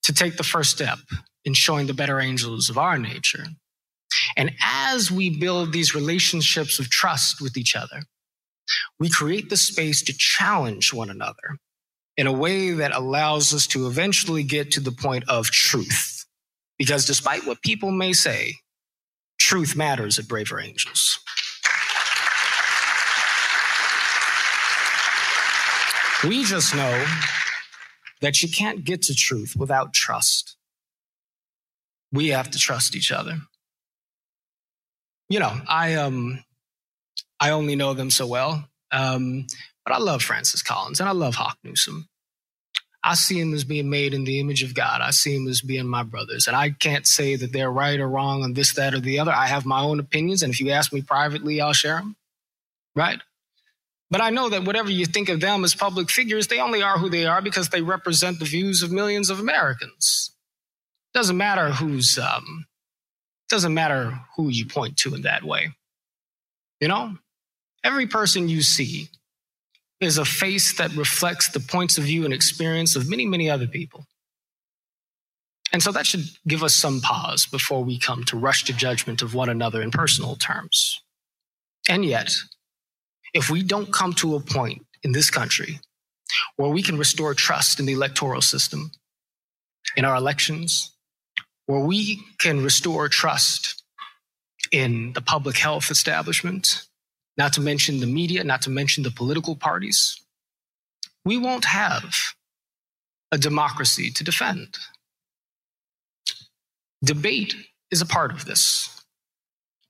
to 0.05 0.13
take 0.13 0.37
the 0.37 0.45
first 0.45 0.71
step 0.71 0.99
in 1.45 1.55
showing 1.55 1.87
the 1.87 1.95
better 1.95 2.21
angels 2.21 2.69
of 2.71 2.79
our 2.79 2.99
nature. 2.99 3.47
And 4.37 4.53
as 4.63 5.11
we 5.11 5.39
build 5.39 5.73
these 5.73 5.95
relationships 5.95 6.79
of 6.79 6.91
trust 6.91 7.41
with 7.41 7.57
each 7.57 7.77
other, 7.77 8.03
we 8.99 9.09
create 9.09 9.51
the 9.51 9.57
space 9.57 10.03
to 10.03 10.13
challenge 10.13 10.93
one 10.93 11.11
another 11.11 11.59
in 12.17 12.27
a 12.27 12.33
way 12.33 12.73
that 12.73 12.95
allows 12.95 13.55
us 13.55 13.67
to 13.69 13.87
eventually 13.87 14.43
get 14.43 14.73
to 14.73 14.81
the 14.81 14.93
point 14.93 15.25
of 15.29 15.51
truth 15.51 16.22
because 16.83 17.07
despite 17.07 17.47
what 17.47 17.63
people 17.63 17.93
may 17.93 18.13
say, 18.13 18.57
truth 19.39 19.77
matters 19.77 20.19
at 20.19 20.27
Braver 20.27 20.59
Angels. 20.61 21.17
We 26.25 26.43
just 26.43 26.75
know 26.75 27.07
that 28.21 28.43
you 28.43 28.49
can't 28.49 28.85
get 28.85 29.03
to 29.03 29.15
truth 29.15 29.55
without 29.57 29.93
trust. 29.95 30.57
We 32.13 32.31
have 32.31 32.51
to 32.51 32.59
trust 32.59 32.97
each 32.97 33.13
other. 33.13 33.39
you 35.29 35.41
know, 35.41 35.53
I 35.69 35.95
um, 35.95 36.45
I 37.41 37.51
only 37.51 37.77
know 37.77 37.95
them 37.95 38.11
so 38.11 38.27
well, 38.27 38.69
um, 38.91 39.47
but 39.87 39.95
I 39.95 39.99
love 39.99 40.23
Francis 40.23 40.63
Collins 40.63 41.01
and 41.01 41.09
I 41.09 41.13
love 41.13 41.37
Hawk 41.37 41.59
Newsom. 41.65 42.09
I 43.05 43.15
see 43.15 43.41
him 43.41 43.53
as 43.53 43.65
being 43.65 43.91
made 43.91 44.15
in 44.15 44.25
the 44.25 44.39
image 44.39 44.63
of 44.63 44.75
God. 44.75 45.01
I 45.01 45.11
see 45.11 45.35
him 45.35 45.49
as 45.49 45.61
being 45.61 45.89
my 45.89 46.05
brothers. 46.05 46.47
And 46.47 46.55
I 46.55 46.71
can't 46.71 47.07
say 47.07 47.35
that 47.35 47.53
they're 47.53 47.71
right 47.71 47.99
or 47.99 48.09
wrong 48.09 48.45
on 48.45 48.53
this, 48.53 48.75
that, 48.75 48.95
or 48.95 49.01
the 49.01 49.19
other. 49.19 49.33
I 49.33 49.47
have 49.47 49.67
my 49.67 49.81
own 49.81 49.99
opinions. 49.99 50.43
And 50.43 50.53
if 50.53 50.61
you 50.61 50.71
ask 50.71 50.93
me 50.93 51.03
privately, 51.03 51.61
I'll 51.61 51.73
share 51.73 51.97
them. 51.97 52.17
Right? 52.95 53.21
But 54.11 54.21
I 54.21 54.31
know 54.31 54.51
that 54.51 54.65
whatever 54.65 54.91
you 54.91 55.07
think 55.07 55.31
of 55.31 55.41
them 55.41 55.65
as 55.65 55.75
public 55.75 56.11
figures, 56.11 56.47
they 56.47 56.61
only 56.61 56.83
are 56.83 56.99
who 56.99 57.09
they 57.09 57.27
are 57.27 57.43
because 57.43 57.71
they 57.71 57.81
represent 57.81 58.39
the 58.39 58.45
views 58.45 58.83
of 58.83 58.93
millions 58.93 59.31
of 59.31 59.41
Americans. 59.41 60.31
Doesn't 61.15 61.37
matter 61.37 61.71
who's, 61.71 62.19
um, 62.19 62.67
doesn't 63.49 63.75
matter 63.75 64.21
who 64.37 64.49
you 64.49 64.67
point 64.67 64.99
to 64.99 65.15
in 65.15 65.23
that 65.23 65.45
way. 65.45 65.71
You 66.81 66.89
know, 66.89 67.17
every 67.83 68.07
person 68.07 68.49
you 68.49 68.63
see 68.63 69.09
is 70.05 70.19
a 70.19 70.25
face 70.25 70.77
that 70.79 70.95
reflects 70.95 71.49
the 71.49 71.61
points 71.61 71.99
of 71.99 72.05
view 72.05 72.25
and 72.25 72.35
experience 72.35 72.97
of 72.97 73.09
many, 73.09 73.27
many 73.27 73.51
other 73.51 73.67
people. 73.67 74.07
And 75.73 75.83
so 75.83 75.91
that 75.93 76.07
should 76.07 76.25
give 76.47 76.63
us 76.63 76.75
some 76.75 77.01
pause 77.01 77.47
before 77.47 77.83
we 77.83 77.99
come 77.99 78.25
to 78.25 78.37
rush 78.37 78.65
to 78.65 78.73
judgment 78.73 79.23
of 79.23 79.35
one 79.35 79.49
another 79.49 79.81
in 79.81 79.91
personal 79.91 80.37
terms. 80.37 81.01
And 81.89 82.05
yet, 82.05 82.35
if 83.33 83.49
we 83.51 83.63
don't 83.63 83.93
come 83.93 84.13
to 84.15 84.37
a 84.37 84.41
point 84.41 84.85
in 85.03 85.13
this 85.13 85.31
country 85.31 85.81
where 86.57 86.71
we 86.71 86.83
can 86.83 86.99
restore 86.99 87.35
trust 87.35 87.81
in 87.81 87.87
the 87.87 87.93
electoral 87.93 88.43
system, 88.43 88.91
in 89.97 90.05
our 90.05 90.17
elections, 90.17 90.93
where 91.67 91.81
we 91.81 92.23
can 92.39 92.63
restore 92.63 93.09
trust 93.09 93.83
in 94.71 95.13
the 95.15 95.21
public 95.21 95.57
health 95.57 95.91
establishment, 95.91 96.87
not 97.37 97.53
to 97.55 97.61
mention 97.61 98.01
the 98.01 98.07
media, 98.07 98.45
not 98.45 98.63
to 98.63 98.71
mention 98.71 99.03
the 99.03 99.11
political 99.11 99.57
parties, 99.57 100.21
we 101.25 101.39
won't 101.39 101.65
have 101.65 102.15
a 103.31 103.39
democracy 103.39 104.11
to 104.11 104.25
defend. 104.25 104.77
Debate 107.05 107.55
is 107.91 108.01
a 108.01 108.07
part 108.07 108.33
of 108.33 108.45
this. 108.45 108.89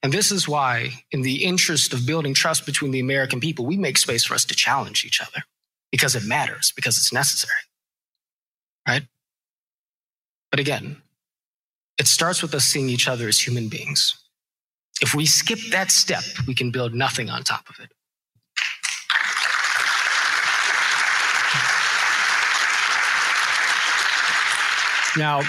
And 0.02 0.12
this 0.12 0.33
is 0.33 0.48
why, 0.48 1.05
in 1.12 1.22
the 1.22 1.44
interest 1.44 1.92
of 1.92 2.07
building 2.07 2.35
trust 2.35 2.66
between 2.66 2.90
the 2.90 3.00
American 3.00 3.38
people, 3.38 3.64
we 3.64 3.76
make 3.76 3.98
space 3.98 4.24
for 4.24 4.35
us 4.35 4.44
to 4.46 4.55
challenge 4.55 5.05
each 5.05 5.20
other 5.20 5.44
because 5.92 6.16
it 6.16 6.24
matters, 6.24 6.72
because 6.74 6.96
it's 6.98 7.12
necessary. 7.12 7.52
Right? 8.88 9.07
But 10.50 10.59
again, 10.59 11.02
it 11.98 12.09
starts 12.09 12.42
with 12.42 12.55
us 12.55 12.64
seeing 12.64 12.88
each 12.88 13.07
other 13.07 13.28
as 13.28 13.38
human 13.38 13.68
beings. 13.68 14.22
If 15.03 15.15
we 15.15 15.27
skip 15.27 15.59
that 15.73 15.91
step, 15.91 16.23
we 16.47 16.55
can 16.55 16.71
build 16.71 16.95
nothing 16.95 17.29
on 17.29 17.43
top 17.43 17.69
of 17.69 17.75
it. 17.81 17.91
Now, 25.17 25.43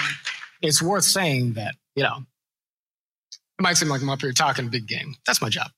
it's 0.60 0.82
worth 0.82 1.04
saying 1.04 1.54
that, 1.54 1.76
you 1.94 2.02
know, 2.02 2.18
it 3.58 3.62
might 3.62 3.76
seem 3.76 3.88
like 3.88 4.02
I'm 4.02 4.10
up 4.10 4.20
here 4.20 4.32
talking 4.32 4.68
big 4.68 4.88
game. 4.88 5.14
That's 5.24 5.40
my 5.40 5.48
job. 5.48 5.68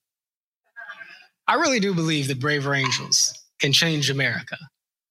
I 1.46 1.54
really 1.54 1.78
do 1.78 1.94
believe 1.94 2.28
that 2.28 2.40
Braver 2.40 2.74
Angels 2.74 3.32
can 3.60 3.72
change 3.72 4.10
America 4.10 4.56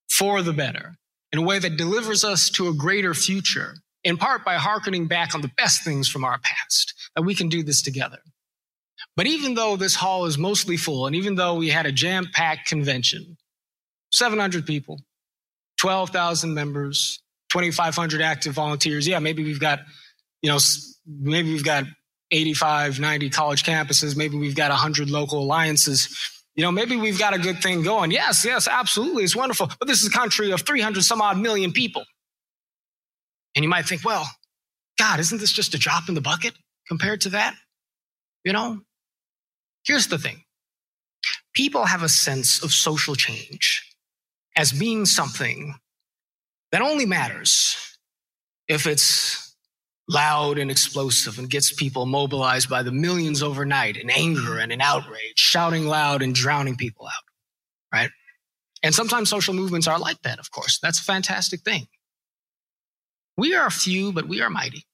for 0.09 0.41
the 0.41 0.53
better 0.53 0.95
in 1.31 1.39
a 1.39 1.43
way 1.43 1.59
that 1.59 1.77
delivers 1.77 2.23
us 2.23 2.49
to 2.49 2.67
a 2.67 2.73
greater 2.73 3.13
future, 3.13 3.75
in 4.03 4.17
part 4.17 4.43
by 4.43 4.55
hearkening 4.55 5.07
back 5.07 5.35
on 5.35 5.41
the 5.41 5.51
best 5.55 5.83
things 5.83 6.09
from 6.09 6.23
our 6.25 6.39
past, 6.39 6.93
that 7.15 7.21
we 7.21 7.35
can 7.35 7.47
do 7.47 7.63
this 7.63 7.81
together. 7.81 8.19
But 9.15 9.27
even 9.27 9.53
though 9.53 9.77
this 9.77 9.95
hall 9.95 10.25
is 10.25 10.37
mostly 10.37 10.77
full, 10.77 11.07
and 11.07 11.15
even 11.15 11.35
though 11.35 11.55
we 11.55 11.69
had 11.69 11.85
a 11.85 11.91
jam 11.91 12.27
packed 12.33 12.67
convention, 12.67 13.37
700 14.11 14.65
people, 14.65 14.99
12,000 15.77 16.53
members, 16.53 17.21
2,500 17.49 18.21
active 18.21 18.53
volunteers. 18.53 19.07
Yeah, 19.07 19.19
maybe 19.19 19.43
we've 19.43 19.59
got, 19.59 19.79
you 20.41 20.49
know, 20.49 20.57
maybe 21.07 21.51
we've 21.51 21.63
got 21.63 21.85
85, 22.31 22.99
90 22.99 23.29
college 23.29 23.63
campuses. 23.63 24.17
Maybe 24.17 24.37
we've 24.37 24.55
got 24.55 24.71
100 24.71 25.09
local 25.09 25.39
alliances. 25.39 26.09
You 26.55 26.63
know, 26.63 26.71
maybe 26.71 26.95
we've 26.95 27.19
got 27.19 27.33
a 27.33 27.39
good 27.39 27.61
thing 27.61 27.83
going. 27.83 28.11
Yes, 28.11 28.43
yes, 28.43 28.67
absolutely. 28.67 29.23
It's 29.23 29.35
wonderful. 29.35 29.69
But 29.79 29.87
this 29.87 30.01
is 30.01 30.07
a 30.07 30.11
country 30.11 30.51
of 30.51 30.61
300 30.61 31.03
some 31.03 31.21
odd 31.21 31.37
million 31.37 31.71
people. 31.71 32.03
And 33.55 33.63
you 33.63 33.69
might 33.69 33.85
think, 33.85 34.03
well, 34.03 34.27
God, 34.97 35.19
isn't 35.19 35.39
this 35.39 35.51
just 35.51 35.73
a 35.73 35.77
drop 35.77 36.09
in 36.09 36.15
the 36.15 36.21
bucket 36.21 36.53
compared 36.87 37.21
to 37.21 37.29
that? 37.29 37.55
You 38.43 38.53
know, 38.53 38.81
Here's 39.85 40.07
the 40.07 40.17
thing 40.17 40.43
people 41.53 41.85
have 41.85 42.03
a 42.03 42.09
sense 42.09 42.63
of 42.63 42.71
social 42.71 43.15
change 43.15 43.83
as 44.55 44.71
being 44.71 45.05
something 45.05 45.75
that 46.71 46.81
only 46.81 47.05
matters 47.05 47.77
if 48.67 48.87
it's 48.87 49.55
loud 50.07 50.57
and 50.57 50.69
explosive 50.69 51.39
and 51.39 51.49
gets 51.49 51.73
people 51.73 52.05
mobilized 52.05 52.69
by 52.69 52.83
the 52.83 52.91
millions 52.91 53.41
overnight 53.41 53.97
in 53.97 54.09
anger 54.09 54.59
and 54.59 54.71
in 54.71 54.81
outrage, 54.81 55.33
shouting 55.35 55.87
loud 55.87 56.21
and 56.21 56.35
drowning 56.35 56.75
people 56.75 57.07
out, 57.07 57.13
right? 57.93 58.09
And 58.83 58.93
sometimes 58.93 59.29
social 59.29 59.53
movements 59.53 59.87
are 59.87 59.97
like 59.97 60.21
that, 60.21 60.39
of 60.39 60.51
course. 60.51 60.79
That's 60.81 60.99
a 60.99 61.03
fantastic 61.03 61.61
thing. 61.61 61.87
We 63.37 63.55
are 63.55 63.69
few, 63.69 64.13
but 64.13 64.27
we 64.27 64.41
are 64.41 64.49
mighty. 64.49 64.85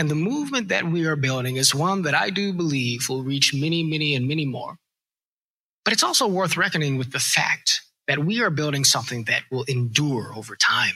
And 0.00 0.10
the 0.10 0.14
movement 0.14 0.68
that 0.68 0.86
we 0.86 1.04
are 1.04 1.14
building 1.14 1.56
is 1.56 1.74
one 1.74 2.00
that 2.02 2.14
I 2.14 2.30
do 2.30 2.54
believe 2.54 3.10
will 3.10 3.22
reach 3.22 3.52
many, 3.52 3.82
many, 3.82 4.14
and 4.14 4.26
many 4.26 4.46
more. 4.46 4.78
But 5.84 5.92
it's 5.92 6.02
also 6.02 6.26
worth 6.26 6.56
reckoning 6.56 6.96
with 6.96 7.12
the 7.12 7.18
fact 7.18 7.82
that 8.08 8.24
we 8.24 8.40
are 8.40 8.48
building 8.48 8.82
something 8.82 9.24
that 9.24 9.42
will 9.50 9.64
endure 9.64 10.32
over 10.34 10.56
time. 10.56 10.94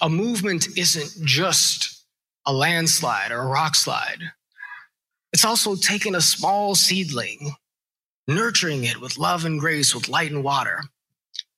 A 0.00 0.08
movement 0.08 0.76
isn't 0.76 1.24
just 1.24 2.04
a 2.44 2.52
landslide 2.52 3.30
or 3.30 3.42
a 3.42 3.46
rock 3.46 3.76
slide. 3.76 4.32
It's 5.32 5.44
also 5.44 5.76
taking 5.76 6.16
a 6.16 6.20
small 6.20 6.74
seedling, 6.74 7.52
nurturing 8.26 8.82
it 8.82 9.00
with 9.00 9.18
love 9.18 9.44
and 9.44 9.60
grace, 9.60 9.94
with 9.94 10.08
light 10.08 10.32
and 10.32 10.42
water, 10.42 10.82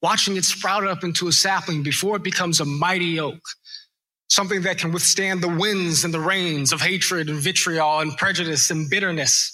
watching 0.03 0.37
it 0.37 0.45
sprout 0.45 0.87
up 0.87 1.03
into 1.03 1.29
a 1.29 1.33
sapling 1.33 1.83
before 1.83 2.17
it 2.17 2.23
becomes 2.23 2.61
a 2.61 2.67
mighty 2.67 3.19
oak 3.19 3.41
something 4.35 4.63
that 4.63 4.79
can 4.79 4.91
withstand 4.91 5.41
the 5.41 5.49
winds 5.49 6.05
and 6.05 6.13
the 6.13 6.19
rains 6.19 6.73
of 6.73 6.81
hatred 6.81 7.31
and 7.31 7.39
vitriol 7.39 8.01
and 8.01 8.17
prejudice 8.17 8.71
and 8.71 8.91
bitterness 8.91 9.54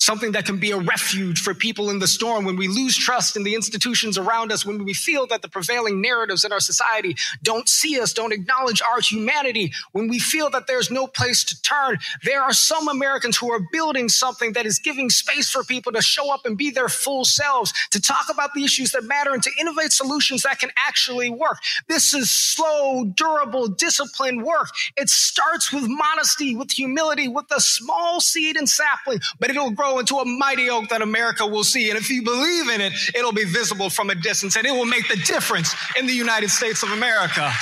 something 0.00 0.32
that 0.32 0.46
can 0.46 0.56
be 0.56 0.70
a 0.70 0.78
refuge 0.78 1.40
for 1.40 1.54
people 1.54 1.90
in 1.90 1.98
the 1.98 2.06
storm 2.06 2.44
when 2.44 2.56
we 2.56 2.66
lose 2.66 2.96
trust 2.96 3.36
in 3.36 3.44
the 3.44 3.54
institutions 3.54 4.16
around 4.16 4.50
us, 4.50 4.64
when 4.64 4.82
we 4.84 4.94
feel 4.94 5.26
that 5.26 5.42
the 5.42 5.48
prevailing 5.48 6.00
narratives 6.00 6.44
in 6.44 6.52
our 6.52 6.60
society 6.60 7.14
don't 7.42 7.68
see 7.68 8.00
us, 8.00 8.12
don't 8.12 8.32
acknowledge 8.32 8.80
our 8.82 9.00
humanity, 9.00 9.72
when 9.92 10.08
we 10.08 10.18
feel 10.18 10.48
that 10.50 10.66
there's 10.66 10.90
no 10.90 11.06
place 11.06 11.44
to 11.44 11.60
turn. 11.62 11.98
There 12.24 12.42
are 12.42 12.52
some 12.52 12.88
Americans 12.88 13.36
who 13.36 13.52
are 13.52 13.60
building 13.72 14.08
something 14.08 14.54
that 14.54 14.66
is 14.66 14.78
giving 14.78 15.10
space 15.10 15.50
for 15.50 15.62
people 15.64 15.92
to 15.92 16.00
show 16.00 16.32
up 16.32 16.46
and 16.46 16.56
be 16.56 16.70
their 16.70 16.88
full 16.88 17.24
selves, 17.24 17.72
to 17.90 18.00
talk 18.00 18.26
about 18.30 18.54
the 18.54 18.64
issues 18.64 18.92
that 18.92 19.04
matter 19.04 19.32
and 19.32 19.42
to 19.42 19.50
innovate 19.60 19.92
solutions 19.92 20.42
that 20.42 20.58
can 20.58 20.70
actually 20.88 21.28
work. 21.28 21.58
This 21.88 22.14
is 22.14 22.30
slow, 22.30 23.04
durable, 23.04 23.68
disciplined 23.68 24.44
work. 24.44 24.68
It 24.96 25.10
starts 25.10 25.72
with 25.72 25.84
modesty, 25.86 26.56
with 26.56 26.70
humility, 26.70 27.28
with 27.28 27.46
a 27.50 27.60
small 27.60 28.20
seed 28.20 28.56
and 28.56 28.68
sapling, 28.68 29.20
but 29.38 29.50
it'll 29.50 29.70
grow 29.70 29.89
grow 29.90 29.98
into 29.98 30.16
a 30.16 30.24
mighty 30.24 30.70
oak 30.70 30.88
that 30.88 31.02
America 31.02 31.46
will 31.46 31.64
see. 31.64 31.90
And 31.90 31.98
if 31.98 32.10
you 32.10 32.22
believe 32.22 32.68
in 32.68 32.80
it, 32.80 32.92
it'll 33.14 33.32
be 33.32 33.44
visible 33.44 33.90
from 33.90 34.10
a 34.10 34.14
distance 34.14 34.56
and 34.56 34.66
it 34.66 34.72
will 34.72 34.86
make 34.86 35.08
the 35.08 35.16
difference 35.16 35.74
in 35.98 36.06
the 36.06 36.12
United 36.12 36.50
States 36.50 36.82
of 36.82 36.90
America. 36.90 37.52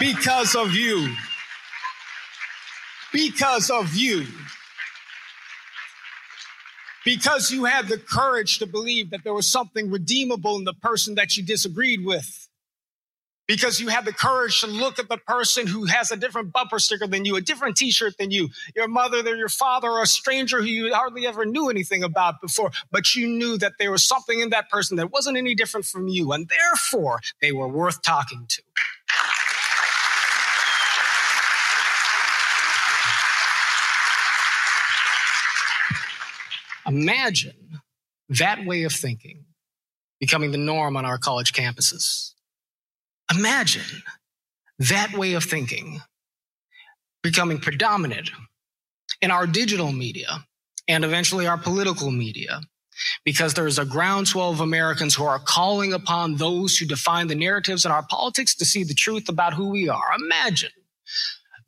Because 0.00 0.54
of 0.54 0.74
you. 0.74 1.14
Because 3.12 3.70
of 3.70 3.94
you. 3.94 4.26
Because 7.04 7.50
you 7.50 7.64
had 7.64 7.88
the 7.88 7.98
courage 7.98 8.58
to 8.58 8.66
believe 8.66 9.10
that 9.10 9.24
there 9.24 9.34
was 9.34 9.50
something 9.50 9.90
redeemable 9.90 10.56
in 10.56 10.64
the 10.64 10.74
person 10.74 11.14
that 11.16 11.36
you 11.36 11.42
disagreed 11.42 12.04
with 12.04 12.47
because 13.48 13.80
you 13.80 13.88
had 13.88 14.04
the 14.04 14.12
courage 14.12 14.60
to 14.60 14.66
look 14.68 14.98
at 14.98 15.08
the 15.08 15.16
person 15.16 15.66
who 15.66 15.86
has 15.86 16.12
a 16.12 16.16
different 16.16 16.52
bumper 16.52 16.78
sticker 16.78 17.06
than 17.06 17.24
you, 17.24 17.34
a 17.34 17.40
different 17.40 17.76
t-shirt 17.76 18.16
than 18.18 18.30
you, 18.30 18.50
your 18.76 18.86
mother, 18.86 19.20
or 19.20 19.34
your 19.34 19.48
father, 19.48 19.88
or 19.88 20.02
a 20.02 20.06
stranger 20.06 20.58
who 20.58 20.66
you 20.66 20.94
hardly 20.94 21.26
ever 21.26 21.46
knew 21.46 21.70
anything 21.70 22.04
about 22.04 22.40
before, 22.42 22.70
but 22.92 23.16
you 23.16 23.26
knew 23.26 23.56
that 23.58 23.72
there 23.78 23.90
was 23.90 24.04
something 24.04 24.40
in 24.40 24.50
that 24.50 24.68
person 24.68 24.98
that 24.98 25.10
wasn't 25.10 25.36
any 25.36 25.54
different 25.54 25.86
from 25.86 26.06
you, 26.06 26.30
and 26.32 26.48
therefore 26.48 27.20
they 27.40 27.50
were 27.50 27.68
worth 27.68 28.02
talking 28.02 28.44
to. 28.48 28.62
Imagine 36.86 37.80
that 38.30 38.64
way 38.64 38.84
of 38.84 38.92
thinking 38.92 39.44
becoming 40.20 40.52
the 40.52 40.58
norm 40.58 40.96
on 40.96 41.04
our 41.04 41.18
college 41.18 41.52
campuses 41.52 42.32
Imagine 43.34 44.02
that 44.78 45.12
way 45.12 45.34
of 45.34 45.44
thinking 45.44 46.00
becoming 47.22 47.58
predominant 47.58 48.30
in 49.20 49.30
our 49.30 49.46
digital 49.46 49.92
media 49.92 50.46
and 50.86 51.04
eventually 51.04 51.46
our 51.46 51.58
political 51.58 52.10
media 52.10 52.60
because 53.24 53.54
there's 53.54 53.78
a 53.78 53.84
groundswell 53.84 54.50
of 54.50 54.60
Americans 54.60 55.14
who 55.14 55.24
are 55.24 55.38
calling 55.38 55.92
upon 55.92 56.36
those 56.36 56.76
who 56.76 56.86
define 56.86 57.26
the 57.26 57.34
narratives 57.34 57.84
in 57.84 57.90
our 57.90 58.04
politics 58.08 58.54
to 58.56 58.64
see 58.64 58.84
the 58.84 58.94
truth 58.94 59.28
about 59.28 59.54
who 59.54 59.68
we 59.68 59.88
are. 59.88 60.12
Imagine 60.24 60.70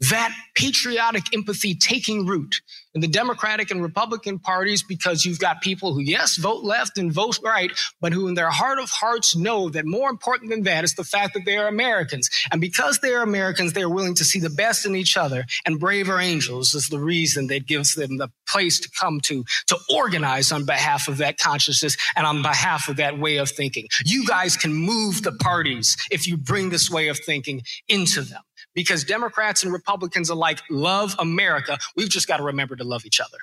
that 0.09 0.35
patriotic 0.55 1.35
empathy 1.35 1.75
taking 1.75 2.27
root 2.27 2.63
in 2.95 3.01
the 3.01 3.09
Democratic 3.09 3.71
and 3.71 3.83
Republican 3.83 4.39
parties 4.39 4.83
because 4.83 5.25
you've 5.25 5.39
got 5.39 5.61
people 5.61 5.95
who, 5.95 6.01
yes, 6.01 6.37
vote 6.37 6.65
left 6.65 6.99
and 6.99 7.13
vote 7.13 7.39
right, 7.45 7.71
but 8.01 8.13
who 8.13 8.27
in 8.27 8.35
their 8.35 8.51
heart 8.51 8.79
of 8.79 8.91
hearts 8.91 9.37
know 9.37 9.69
that 9.69 9.85
more 9.85 10.11
important 10.11 10.51
than 10.51 10.63
that 10.65 10.83
is 10.85 10.95
the 10.95 11.05
fact 11.05 11.35
that 11.35 11.45
they 11.45 11.57
are 11.57 11.69
Americans. 11.69 12.31
And 12.51 12.61
because 12.61 12.99
they 12.99 13.13
are 13.13 13.23
Americans, 13.23 13.75
they 13.75 13.83
are 13.83 13.89
willing 13.89 14.15
to 14.17 14.25
see 14.25 14.41
the 14.41 14.51
best 14.51 14.87
in 14.87 14.97
each 14.97 15.17
other. 15.17 15.45
And 15.67 15.79
Braver 15.79 16.19
Angels 16.19 16.75
is 16.75 16.89
the 16.89 16.99
reason 16.99 17.47
that 17.49 17.67
gives 17.67 17.95
them 17.95 18.17
the 18.17 18.31
place 18.49 18.81
to 18.81 18.91
come 18.99 19.21
to, 19.25 19.45
to 19.69 19.77
organize 19.95 20.51
on 20.51 20.65
behalf 20.65 21.07
of 21.09 21.19
that 21.19 21.39
consciousness 21.39 21.97
and 22.17 22.27
on 22.27 22.43
behalf 22.43 22.89
of 22.89 22.97
that 22.97 23.19
way 23.19 23.37
of 23.37 23.51
thinking. 23.51 23.87
You 24.05 24.27
guys 24.27 24.57
can 24.57 24.73
move 24.73 25.23
the 25.23 25.33
parties 25.33 25.97
if 26.11 26.27
you 26.27 26.37
bring 26.37 26.71
this 26.71 26.91
way 26.91 27.09
of 27.09 27.19
thinking 27.19 27.63
into 27.89 28.23
them 28.23 28.43
because 28.75 29.05
Democrats 29.05 29.63
and 29.63 29.73
Republicans 29.73 30.31
alike 30.31 30.61
love 30.71 31.17
America. 31.19 31.79
We've 31.97 32.09
just 32.09 32.29
got 32.29 32.39
to 32.39 32.45
remember 32.45 32.77
to 32.77 32.85
love 32.85 33.05
each 33.05 33.21
other. 33.21 33.39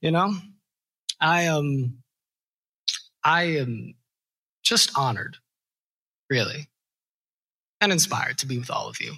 You 0.00 0.12
know, 0.12 0.32
I 1.20 1.42
am, 1.42 1.56
um, 1.56 1.98
I 3.24 3.42
am 3.58 3.94
just 4.62 4.96
honored, 4.96 5.38
really, 6.30 6.68
and 7.80 7.90
inspired 7.90 8.38
to 8.38 8.46
be 8.46 8.58
with 8.58 8.70
all 8.70 8.88
of 8.88 9.00
you. 9.00 9.14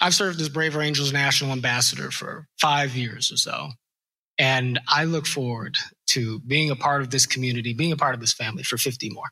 I've 0.00 0.14
served 0.14 0.40
as 0.40 0.48
Braver 0.48 0.82
Angels 0.82 1.12
National 1.12 1.52
Ambassador 1.52 2.10
for 2.10 2.48
five 2.60 2.96
years 2.96 3.30
or 3.30 3.36
so. 3.36 3.70
And 4.42 4.80
I 4.88 5.04
look 5.04 5.28
forward 5.28 5.78
to 6.06 6.40
being 6.40 6.72
a 6.72 6.74
part 6.74 7.00
of 7.00 7.10
this 7.10 7.26
community, 7.26 7.74
being 7.74 7.92
a 7.92 7.96
part 7.96 8.12
of 8.12 8.20
this 8.20 8.32
family 8.32 8.64
for 8.64 8.76
50 8.76 9.08
more. 9.10 9.26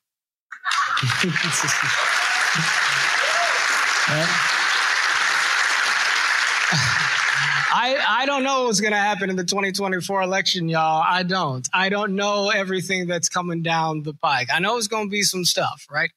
I, 7.72 7.98
I 8.08 8.26
don't 8.26 8.44
know 8.44 8.66
what's 8.66 8.80
going 8.80 8.92
to 8.92 8.98
happen 8.98 9.30
in 9.30 9.36
the 9.36 9.42
2024 9.42 10.22
election, 10.22 10.68
y'all. 10.68 11.02
I 11.04 11.24
don't. 11.24 11.68
I 11.74 11.88
don't 11.88 12.14
know 12.14 12.50
everything 12.50 13.08
that's 13.08 13.28
coming 13.28 13.62
down 13.62 14.04
the 14.04 14.14
pike. 14.14 14.46
I 14.54 14.60
know 14.60 14.78
it's 14.78 14.86
going 14.86 15.08
to 15.08 15.10
be 15.10 15.22
some 15.22 15.44
stuff, 15.44 15.86
right? 15.90 16.10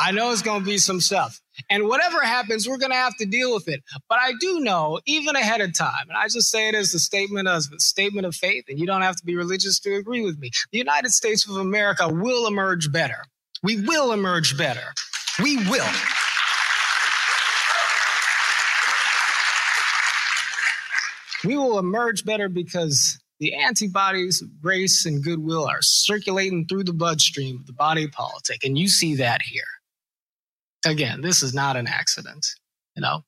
I 0.00 0.12
know 0.12 0.30
it's 0.30 0.42
going 0.42 0.60
to 0.60 0.66
be 0.66 0.78
some 0.78 1.00
stuff. 1.00 1.40
And 1.68 1.88
whatever 1.88 2.22
happens, 2.22 2.68
we're 2.68 2.78
going 2.78 2.92
to 2.92 2.96
have 2.96 3.16
to 3.16 3.26
deal 3.26 3.52
with 3.52 3.66
it. 3.66 3.82
But 4.08 4.18
I 4.20 4.32
do 4.40 4.60
know, 4.60 5.00
even 5.06 5.34
ahead 5.34 5.60
of 5.60 5.76
time, 5.76 6.08
and 6.08 6.16
I 6.16 6.24
just 6.24 6.50
say 6.50 6.68
it 6.68 6.76
as 6.76 6.94
a 6.94 7.00
statement 7.00 7.48
of 7.48 7.64
a 7.74 7.80
statement 7.80 8.26
of 8.26 8.36
faith, 8.36 8.64
and 8.68 8.78
you 8.78 8.86
don't 8.86 9.02
have 9.02 9.16
to 9.16 9.24
be 9.24 9.34
religious 9.34 9.80
to 9.80 9.96
agree 9.96 10.22
with 10.22 10.38
me. 10.38 10.50
The 10.70 10.78
United 10.78 11.10
States 11.10 11.48
of 11.48 11.56
America 11.56 12.08
will 12.08 12.46
emerge 12.46 12.92
better. 12.92 13.24
We 13.62 13.82
will 13.82 14.12
emerge 14.12 14.56
better. 14.56 14.92
We 15.42 15.56
will. 15.68 15.84
We 21.44 21.56
will 21.56 21.78
emerge 21.78 22.24
better 22.24 22.48
because 22.48 23.18
the 23.40 23.54
antibodies 23.54 24.42
of 24.42 24.60
grace 24.60 25.06
and 25.06 25.22
goodwill 25.22 25.66
are 25.66 25.82
circulating 25.82 26.66
through 26.66 26.84
the 26.84 26.92
bloodstream 26.92 27.56
of 27.56 27.66
the 27.66 27.72
body 27.72 28.08
politic. 28.08 28.64
And 28.64 28.76
you 28.76 28.88
see 28.88 29.16
that 29.16 29.42
here. 29.42 29.77
Again, 30.86 31.20
this 31.20 31.42
is 31.42 31.54
not 31.54 31.76
an 31.76 31.86
accident, 31.86 32.46
you 32.96 33.02
know. 33.02 33.24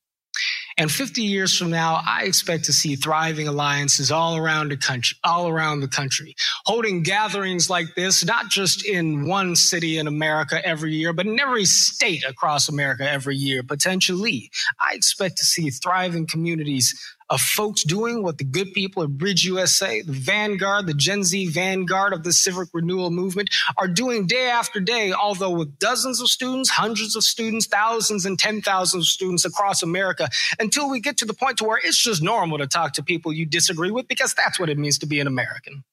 And 0.79 0.91
50 0.91 1.23
years 1.23 1.57
from 1.59 1.71
now, 1.71 2.01
I 2.07 2.23
expect 2.23 2.65
to 2.65 2.73
see 2.73 2.97
thriving 2.97 3.49
alliances 3.49 4.11
all 4.11 4.37
around 4.37 4.71
the 4.71 4.77
country, 4.77 5.19
all 5.25 5.49
around 5.49 5.81
the 5.81 5.89
country, 5.89 6.35
holding 6.65 7.03
gatherings 7.03 7.69
like 7.69 7.95
this, 7.97 8.25
not 8.25 8.49
just 8.49 8.87
in 8.87 9.27
one 9.27 9.57
city 9.57 9.99
in 9.99 10.07
America 10.07 10.65
every 10.67 10.95
year, 10.95 11.13
but 11.13 11.27
in 11.27 11.39
every 11.39 11.65
state 11.67 12.25
across 12.27 12.69
America 12.69 13.09
every 13.09 13.37
year, 13.37 13.63
potentially. 13.63 14.51
I 14.79 14.95
expect 14.95 15.37
to 15.39 15.45
see 15.45 15.69
thriving 15.71 16.27
communities 16.27 16.99
of 17.31 17.41
folks 17.41 17.85
doing 17.85 18.23
what 18.23 18.39
the 18.39 18.45
good 18.45 18.73
people 18.73 19.03
at 19.03 19.11
Bridge 19.11 19.45
USA, 19.45 20.03
the 20.03 20.13
vanguard, 20.13 20.87
the 20.87 20.95
Gen 20.95 21.23
Z 21.25 21.47
vanguard 21.47 22.13
of 22.13 22.25
the 22.25 22.33
civic 22.33 22.69
renewal 22.73 23.11
movement, 23.11 23.49
are 23.79 23.89
doing 23.89 24.27
day 24.27 24.49
after 24.51 24.81
day, 24.81 25.13
although 25.13 25.51
with 25.51 25.79
dozens 25.79 26.21
of 26.21 26.29
students, 26.29 26.69
hundreds 26.69 27.15
of 27.15 27.23
students, 27.23 27.67
thousands 27.67 28.27
and 28.27 28.39
10,000 28.39 29.01
of 29.01 29.07
students 29.07 29.45
across 29.45 29.83
America, 29.83 30.29
until 30.59 30.91
we 30.91 31.01
get 31.01 31.17
to 31.19 31.25
the 31.25 31.35
point 31.35 31.57
to 31.59 31.65
where 31.65 31.81
it's 31.83 32.03
just 32.03 32.23
normal 32.23 32.59
to 32.59 32.67
talk 32.67 32.93
to 32.95 33.03
people 33.03 33.33
you 33.33 33.47
disagree 33.47 33.91
with 33.91 34.09
because 34.09 34.35
that's 34.35 34.59
what 34.59 34.69
it 34.69 34.77
means 34.79 34.99
to 34.99 35.07
be 35.07 35.21
an 35.21 35.27
American. 35.27 35.85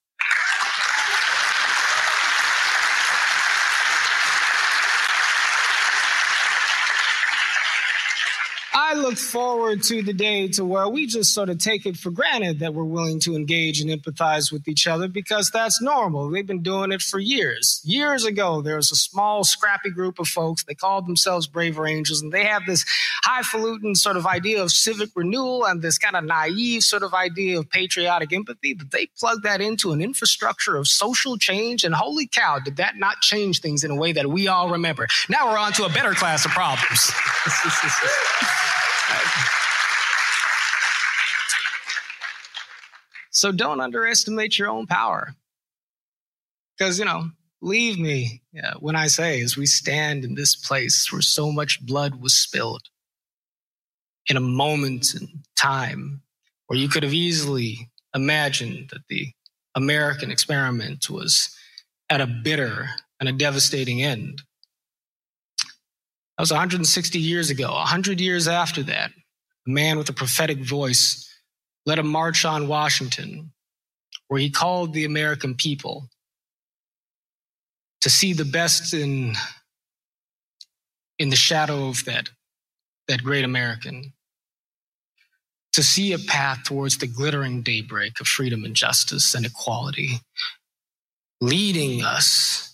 I 8.90 8.94
look 9.08 9.18
forward 9.18 9.82
to 9.82 10.04
the 10.04 10.12
day 10.12 10.50
to 10.50 10.66
where 10.66 10.90
we 10.90 11.08
just 11.08 11.34
sort 11.34 11.50
of 11.50 11.58
take 11.60 11.86
it 11.86 11.96
for 11.96 12.12
granted 12.12 12.60
that 12.60 12.74
we're 12.74 12.84
willing 12.84 13.22
to 13.22 13.38
engage 13.38 13.80
and 13.80 13.90
empathize 13.90 14.52
with 14.52 14.68
each 14.68 14.86
other 14.86 15.08
because 15.08 15.50
that's 15.50 15.82
normal. 15.82 16.30
They've 16.30 16.46
been 16.46 16.62
doing 16.62 16.92
it 16.92 17.02
for 17.02 17.18
years. 17.18 17.82
Years 17.86 18.26
ago, 18.26 18.62
there 18.62 18.76
was 18.76 18.92
a 18.92 18.98
small, 18.98 19.46
scrappy 19.46 19.92
group 19.92 20.20
of 20.20 20.28
folks. 20.28 20.66
They 20.66 20.74
called 20.74 21.08
themselves 21.08 21.48
Braver 21.48 21.88
Angels, 21.88 22.22
and 22.22 22.34
they 22.34 22.44
had 22.44 22.64
this 22.68 22.84
highfalutin 23.24 23.96
sort 23.96 24.18
of 24.18 24.28
idea 24.28 24.62
of 24.62 24.72
civic 24.72 25.12
renewal 25.16 25.66
and 25.66 25.82
this 25.82 25.98
kind 25.98 26.18
of 26.18 26.26
naive 26.26 26.84
sort 26.84 27.04
of 27.04 27.14
idea 27.14 27.60
of 27.60 27.70
patriotic 27.70 28.34
empathy. 28.34 28.74
But 28.74 28.92
they 28.92 29.08
plugged 29.18 29.44
that 29.44 29.62
into 29.62 29.94
an 29.94 30.02
infrastructure 30.02 30.76
of 30.76 30.86
social 30.86 31.38
change, 31.38 31.86
and 31.86 31.96
holy 31.96 32.28
cow, 32.28 32.60
did 32.60 32.76
that 32.76 32.98
not 32.98 33.22
change 33.22 33.62
things 33.62 33.86
in 33.86 33.92
a 33.92 33.96
way 33.96 34.12
that 34.12 34.30
we 34.30 34.50
all 34.50 34.70
remember? 34.70 35.08
Now 35.30 35.50
we're 35.50 35.58
on 35.58 35.72
to 35.74 35.86
a 35.86 35.90
better 35.90 36.12
class 36.12 36.44
of 36.44 36.52
problems. 36.52 37.10
So 43.38 43.52
don't 43.52 43.82
underestimate 43.82 44.58
your 44.58 44.68
own 44.68 44.88
power. 44.88 45.36
Because, 46.76 46.98
you 46.98 47.06
know, 47.06 47.30
leave 47.62 48.00
me 48.00 48.42
yeah, 48.52 48.74
when 48.80 48.96
I 48.96 49.06
say, 49.06 49.42
as 49.42 49.56
we 49.56 49.68
stand 49.68 50.26
in 50.26 50.34
this 50.34 50.56
place 50.56 51.12
where 51.12 51.22
so 51.22 51.52
much 51.52 51.86
blood 51.86 52.20
was 52.20 52.34
spilled, 52.34 52.82
in 54.28 54.38
a 54.38 54.42
moment 54.42 55.14
in 55.14 55.44
time 55.56 56.24
where 56.66 56.80
you 56.80 56.90
could 56.90 57.04
have 57.04 57.14
easily 57.14 57.92
imagined 58.16 58.90
that 58.90 59.08
the 59.08 59.28
American 59.76 60.32
experiment 60.32 61.08
was 61.08 61.56
at 62.10 62.22
a 62.22 62.26
bitter 62.26 62.90
and 63.20 63.30
a 63.30 63.34
devastating 63.34 64.02
end. 64.02 64.42
That 65.60 66.42
was 66.42 66.52
160 66.52 67.20
years 67.20 67.52
ago. 67.52 67.72
100 67.72 68.20
years 68.20 68.48
after 68.48 68.82
that, 68.84 69.12
a 69.68 69.70
man 69.70 70.00
with 70.00 70.10
a 70.10 70.14
prophetic 70.14 70.58
voice 70.58 71.27
led 71.88 71.98
a 71.98 72.04
march 72.04 72.44
on 72.44 72.68
Washington 72.68 73.52
where 74.28 74.42
he 74.42 74.50
called 74.50 74.94
the 74.94 75.06
American 75.06 75.56
people 75.56 76.10
to 78.02 78.10
see 78.10 78.34
the 78.34 78.46
best 78.46 78.94
in, 78.94 79.34
in 81.18 81.30
the 81.30 81.36
shadow 81.38 81.88
of 81.88 82.04
that, 82.04 82.30
that 83.08 83.24
great 83.24 83.46
American, 83.46 84.12
to 85.72 85.82
see 85.82 86.12
a 86.12 86.20
path 86.20 86.66
towards 86.66 86.98
the 86.98 87.08
glittering 87.08 87.62
daybreak 87.62 88.20
of 88.20 88.28
freedom 88.28 88.66
and 88.66 88.76
justice 88.76 89.34
and 89.34 89.46
equality, 89.46 90.20
leading 91.40 92.04
us 92.04 92.67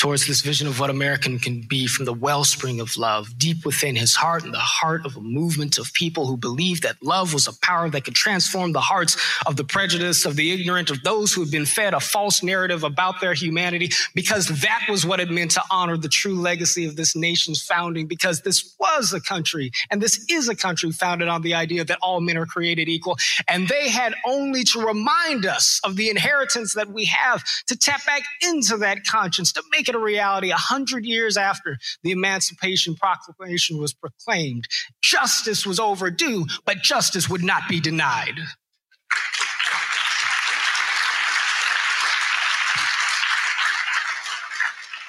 towards 0.00 0.26
this 0.26 0.40
vision 0.40 0.66
of 0.66 0.80
what 0.80 0.88
American 0.88 1.38
can 1.38 1.60
be 1.60 1.86
from 1.86 2.06
the 2.06 2.12
wellspring 2.14 2.80
of 2.80 2.96
love 2.96 3.36
deep 3.36 3.66
within 3.66 3.94
his 3.94 4.14
heart 4.14 4.42
and 4.42 4.54
the 4.54 4.58
heart 4.58 5.04
of 5.04 5.14
a 5.14 5.20
movement 5.20 5.76
of 5.76 5.92
people 5.92 6.26
who 6.26 6.38
believed 6.38 6.82
that 6.82 6.96
love 7.02 7.34
was 7.34 7.46
a 7.46 7.52
power 7.60 7.90
that 7.90 8.02
could 8.02 8.14
transform 8.14 8.72
the 8.72 8.80
hearts 8.80 9.18
of 9.44 9.56
the 9.56 9.64
prejudice, 9.64 10.24
of 10.24 10.36
the 10.36 10.52
ignorant, 10.52 10.88
of 10.88 11.02
those 11.02 11.34
who 11.34 11.42
had 11.42 11.50
been 11.50 11.66
fed 11.66 11.92
a 11.92 12.00
false 12.00 12.42
narrative 12.42 12.82
about 12.82 13.20
their 13.20 13.34
humanity, 13.34 13.90
because 14.14 14.48
that 14.62 14.86
was 14.88 15.04
what 15.04 15.20
it 15.20 15.30
meant 15.30 15.50
to 15.50 15.62
honor 15.70 15.98
the 15.98 16.08
true 16.08 16.40
legacy 16.40 16.86
of 16.86 16.96
this 16.96 17.14
nation's 17.14 17.60
founding, 17.60 18.06
because 18.06 18.40
this 18.40 18.74
was 18.80 19.12
a 19.12 19.20
country 19.20 19.70
and 19.90 20.00
this 20.00 20.24
is 20.30 20.48
a 20.48 20.56
country 20.56 20.90
founded 20.92 21.28
on 21.28 21.42
the 21.42 21.52
idea 21.52 21.84
that 21.84 21.98
all 22.00 22.22
men 22.22 22.38
are 22.38 22.46
created 22.46 22.88
equal. 22.88 23.18
And 23.48 23.68
they 23.68 23.90
had 23.90 24.14
only 24.24 24.64
to 24.64 24.80
remind 24.80 25.44
us 25.44 25.78
of 25.84 25.96
the 25.96 26.08
inheritance 26.08 26.72
that 26.72 26.88
we 26.88 27.04
have 27.04 27.44
to 27.66 27.76
tap 27.76 28.06
back 28.06 28.22
into 28.40 28.78
that 28.78 29.04
conscience, 29.04 29.52
to 29.52 29.62
make 29.70 29.89
it 29.90 29.94
a 29.94 29.98
reality 29.98 30.50
a 30.50 30.56
hundred 30.56 31.04
years 31.04 31.36
after 31.36 31.76
the 32.02 32.10
Emancipation 32.10 32.94
Proclamation 32.94 33.78
was 33.78 33.92
proclaimed. 33.92 34.66
Justice 35.02 35.66
was 35.66 35.78
overdue, 35.78 36.46
but 36.64 36.78
justice 36.78 37.28
would 37.28 37.44
not 37.44 37.68
be 37.68 37.80
denied. 37.80 38.38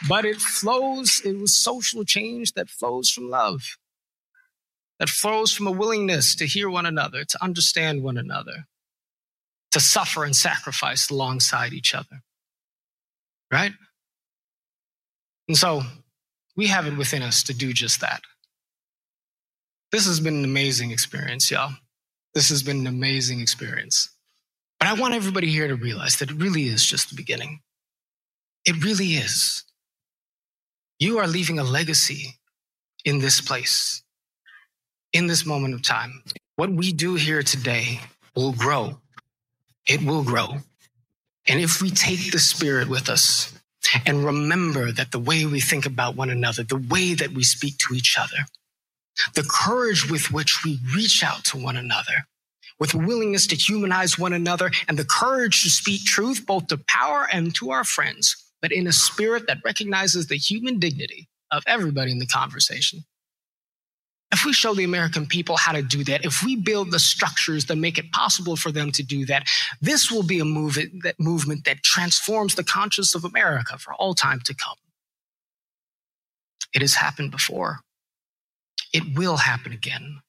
but 0.07 0.25
it 0.25 0.41
flows, 0.41 1.21
it 1.23 1.37
was 1.37 1.55
social 1.55 2.03
change 2.03 2.53
that 2.53 2.69
flows 2.69 3.09
from 3.09 3.29
love, 3.29 3.77
that 4.99 5.09
flows 5.09 5.53
from 5.53 5.67
a 5.67 5.71
willingness 5.71 6.35
to 6.35 6.45
hear 6.45 6.69
one 6.69 6.85
another, 6.85 7.23
to 7.23 7.43
understand 7.43 8.03
one 8.03 8.17
another, 8.17 8.65
to 9.71 9.79
suffer 9.79 10.23
and 10.23 10.35
sacrifice 10.35 11.09
alongside 11.09 11.73
each 11.73 11.93
other. 11.93 12.23
Right? 13.51 13.73
And 15.51 15.57
so 15.57 15.81
we 16.55 16.67
have 16.67 16.87
it 16.87 16.97
within 16.97 17.21
us 17.21 17.43
to 17.43 17.53
do 17.53 17.73
just 17.73 17.99
that. 17.99 18.21
This 19.91 20.05
has 20.05 20.21
been 20.21 20.37
an 20.37 20.45
amazing 20.45 20.91
experience, 20.91 21.51
y'all. 21.51 21.73
This 22.33 22.47
has 22.47 22.63
been 22.63 22.79
an 22.79 22.87
amazing 22.87 23.41
experience. 23.41 24.11
But 24.79 24.87
I 24.87 24.93
want 24.93 25.13
everybody 25.13 25.49
here 25.49 25.67
to 25.67 25.75
realize 25.75 26.15
that 26.19 26.31
it 26.31 26.37
really 26.37 26.67
is 26.67 26.85
just 26.85 27.09
the 27.09 27.17
beginning. 27.17 27.59
It 28.63 28.81
really 28.81 29.15
is. 29.15 29.65
You 30.99 31.17
are 31.17 31.27
leaving 31.27 31.59
a 31.59 31.65
legacy 31.65 32.35
in 33.03 33.19
this 33.19 33.41
place, 33.41 34.03
in 35.11 35.27
this 35.27 35.45
moment 35.45 35.73
of 35.73 35.83
time. 35.83 36.23
What 36.55 36.71
we 36.71 36.93
do 36.93 37.15
here 37.15 37.43
today 37.43 37.99
will 38.37 38.53
grow. 38.53 39.01
It 39.85 40.01
will 40.01 40.23
grow. 40.23 40.59
And 41.45 41.59
if 41.59 41.81
we 41.81 41.89
take 41.89 42.31
the 42.31 42.39
Spirit 42.39 42.87
with 42.87 43.09
us 43.09 43.51
and 44.05 44.25
remember 44.25 44.91
that 44.91 45.11
the 45.11 45.19
way 45.19 45.45
we 45.45 45.59
think 45.59 45.85
about 45.85 46.15
one 46.15 46.29
another, 46.29 46.63
the 46.63 46.83
way 46.89 47.13
that 47.13 47.31
we 47.31 47.43
speak 47.43 47.77
to 47.79 47.93
each 47.93 48.17
other, 48.17 48.45
the 49.35 49.43
courage 49.43 50.09
with 50.09 50.31
which 50.31 50.63
we 50.63 50.79
reach 50.95 51.23
out 51.23 51.43
to 51.45 51.57
one 51.57 51.77
another, 51.77 52.25
with 52.79 52.93
willingness 52.95 53.47
to 53.47 53.55
humanize 53.55 54.17
one 54.17 54.33
another, 54.33 54.71
and 54.87 54.97
the 54.97 55.05
courage 55.05 55.63
to 55.63 55.69
speak 55.69 56.03
truth 56.03 56.45
both 56.45 56.67
to 56.67 56.77
power 56.87 57.27
and 57.31 57.53
to 57.55 57.71
our 57.71 57.83
friends, 57.83 58.35
but 58.61 58.71
in 58.71 58.87
a 58.87 58.93
spirit 58.93 59.47
that 59.47 59.59
recognizes 59.63 60.27
the 60.27 60.37
human 60.37 60.79
dignity 60.79 61.27
of 61.51 61.63
everybody 61.67 62.11
in 62.11 62.19
the 62.19 62.25
conversation. 62.25 63.03
If 64.31 64.45
we 64.45 64.53
show 64.53 64.73
the 64.73 64.85
American 64.85 65.25
people 65.25 65.57
how 65.57 65.73
to 65.73 65.81
do 65.81 66.03
that, 66.05 66.23
if 66.23 66.41
we 66.43 66.55
build 66.55 66.91
the 66.91 66.99
structures 66.99 67.65
that 67.65 67.75
make 67.75 67.97
it 67.97 68.11
possible 68.11 68.55
for 68.55 68.71
them 68.71 68.91
to 68.93 69.03
do 69.03 69.25
that, 69.25 69.43
this 69.81 70.09
will 70.09 70.23
be 70.23 70.39
a 70.39 70.45
movement 70.45 71.03
that, 71.03 71.19
movement 71.19 71.65
that 71.65 71.83
transforms 71.83 72.55
the 72.55 72.63
conscience 72.63 73.13
of 73.13 73.25
America 73.25 73.77
for 73.77 73.93
all 73.95 74.13
time 74.13 74.39
to 74.45 74.53
come. 74.53 74.77
It 76.73 76.81
has 76.81 76.93
happened 76.93 77.31
before. 77.31 77.81
It 78.93 79.17
will 79.17 79.37
happen 79.37 79.73
again. 79.73 80.21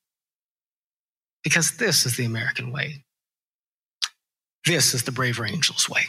Because 1.45 1.77
this 1.77 2.05
is 2.05 2.17
the 2.17 2.25
American 2.25 2.73
way. 2.73 3.05
This 4.67 4.95
is 4.95 5.05
the 5.05 5.13
Braver 5.13 5.47
Angels 5.47 5.89
way. 5.89 6.03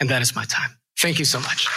And 0.00 0.08
that 0.10 0.22
is 0.22 0.34
my 0.34 0.44
time. 0.44 0.70
Thank 0.98 1.18
you 1.18 1.24
so 1.24 1.40
much. 1.40 1.68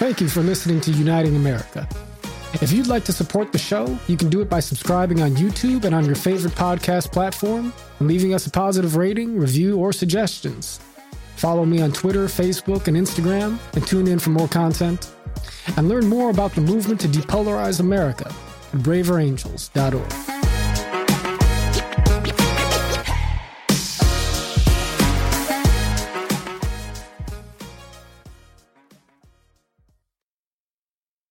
Thank 0.00 0.22
you 0.22 0.30
for 0.30 0.40
listening 0.40 0.80
to 0.80 0.92
Uniting 0.92 1.36
America. 1.36 1.86
If 2.54 2.72
you'd 2.72 2.86
like 2.86 3.04
to 3.04 3.12
support 3.12 3.52
the 3.52 3.58
show, 3.58 3.98
you 4.08 4.16
can 4.16 4.30
do 4.30 4.40
it 4.40 4.48
by 4.48 4.58
subscribing 4.58 5.20
on 5.20 5.32
YouTube 5.32 5.84
and 5.84 5.94
on 5.94 6.06
your 6.06 6.14
favorite 6.14 6.54
podcast 6.54 7.12
platform 7.12 7.70
and 7.98 8.08
leaving 8.08 8.32
us 8.32 8.46
a 8.46 8.50
positive 8.50 8.96
rating, 8.96 9.36
review, 9.36 9.76
or 9.76 9.92
suggestions. 9.92 10.80
Follow 11.36 11.66
me 11.66 11.82
on 11.82 11.92
Twitter, 11.92 12.28
Facebook, 12.28 12.88
and 12.88 12.96
Instagram, 12.96 13.58
and 13.74 13.86
tune 13.86 14.08
in 14.08 14.18
for 14.18 14.30
more 14.30 14.48
content 14.48 15.12
and 15.76 15.86
learn 15.86 16.06
more 16.06 16.30
about 16.30 16.54
the 16.54 16.62
movement 16.62 16.98
to 17.02 17.06
depolarize 17.06 17.80
America 17.80 18.28
at 18.72 18.80
braverangels.org. 18.80 20.39